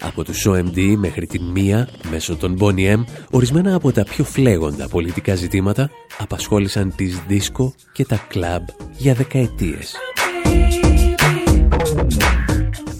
Από 0.00 0.24
τους 0.24 0.46
OMD 0.48 0.94
μέχρι 0.96 1.26
την 1.26 1.42
μία, 1.42 1.88
μέσω 2.10 2.36
των 2.36 2.56
Bonnie 2.60 2.96
M, 2.96 3.04
ορισμένα 3.30 3.74
από 3.74 3.92
τα 3.92 4.04
πιο 4.04 4.24
φλέγοντα 4.24 4.88
πολιτικά 4.88 5.34
ζητήματα 5.34 5.90
απασχόλησαν 6.18 6.94
τις 6.96 7.22
δίσκο 7.26 7.74
και 7.92 8.04
τα 8.04 8.26
κλαμπ 8.28 8.64
για 8.96 9.14
δεκαετίες. 9.14 9.94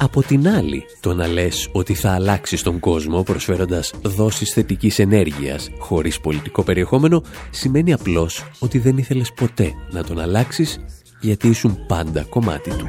Από 0.06 0.22
την 0.22 0.48
άλλη, 0.48 0.84
το 1.00 1.14
να 1.14 1.26
λες 1.26 1.68
ότι 1.72 1.94
θα 1.94 2.10
αλλάξεις 2.10 2.62
τον 2.62 2.78
κόσμο 2.78 3.22
προσφέροντας 3.22 3.92
δόσεις 4.02 4.52
θετικής 4.52 4.98
ενέργειας 4.98 5.70
χωρίς 5.78 6.20
πολιτικό 6.20 6.62
περιεχόμενο 6.62 7.22
σημαίνει 7.50 7.92
απλώς 7.92 8.44
ότι 8.58 8.78
δεν 8.78 8.98
ήθελες 8.98 9.32
ποτέ 9.32 9.72
να 9.90 10.04
τον 10.04 10.20
αλλάξεις 10.20 10.78
γιατί 11.20 11.48
ήσουν 11.48 11.78
πάντα 11.86 12.22
κομμάτι 12.22 12.70
του. 12.70 12.88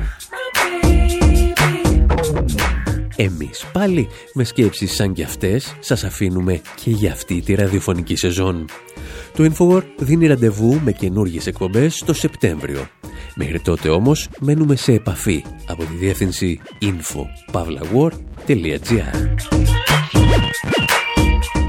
Εμείς 3.16 3.66
πάλι 3.74 4.08
με 4.34 4.44
σκέψεις 4.44 4.96
σαν 4.96 5.14
κι 5.14 5.24
αυτές 5.24 5.76
σας 5.80 6.04
αφήνουμε 6.04 6.62
και 6.84 6.90
για 6.90 7.12
αυτή 7.12 7.42
τη 7.42 7.54
ραδιοφωνική 7.54 8.16
σεζόν. 8.16 8.66
Το 9.36 9.52
Infowar 9.52 9.84
δίνει 9.98 10.28
ραντεβού 10.28 10.80
με 10.84 10.92
καινούργιες 10.92 11.48
εκπομπές 11.48 12.04
το 12.06 12.14
Σεπτέμβριο. 12.14 12.88
Μέχρι 13.40 13.60
τότε 13.60 13.90
όμως 13.90 14.30
μένουμε 14.40 14.76
σε 14.76 14.94
επαφή 14.94 15.44
από 15.68 15.86
τη 15.86 15.94
διεύθυνση 15.94 16.60
info.pavlawar.gr 16.82 19.36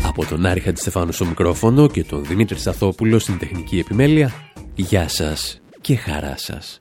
Από 0.06 0.24
τον 0.24 0.46
Άρη 0.46 0.60
Χατζηστεφάνου 0.60 1.12
στο 1.12 1.24
μικρόφωνο 1.24 1.88
και 1.88 2.04
τον 2.04 2.24
Δημήτρη 2.24 2.58
Σταθόπουλο 2.58 3.18
στην 3.18 3.38
τεχνική 3.38 3.78
επιμέλεια, 3.78 4.32
γεια 4.74 5.08
σας 5.08 5.60
και 5.80 5.96
χαρά 5.96 6.34
σας. 6.36 6.80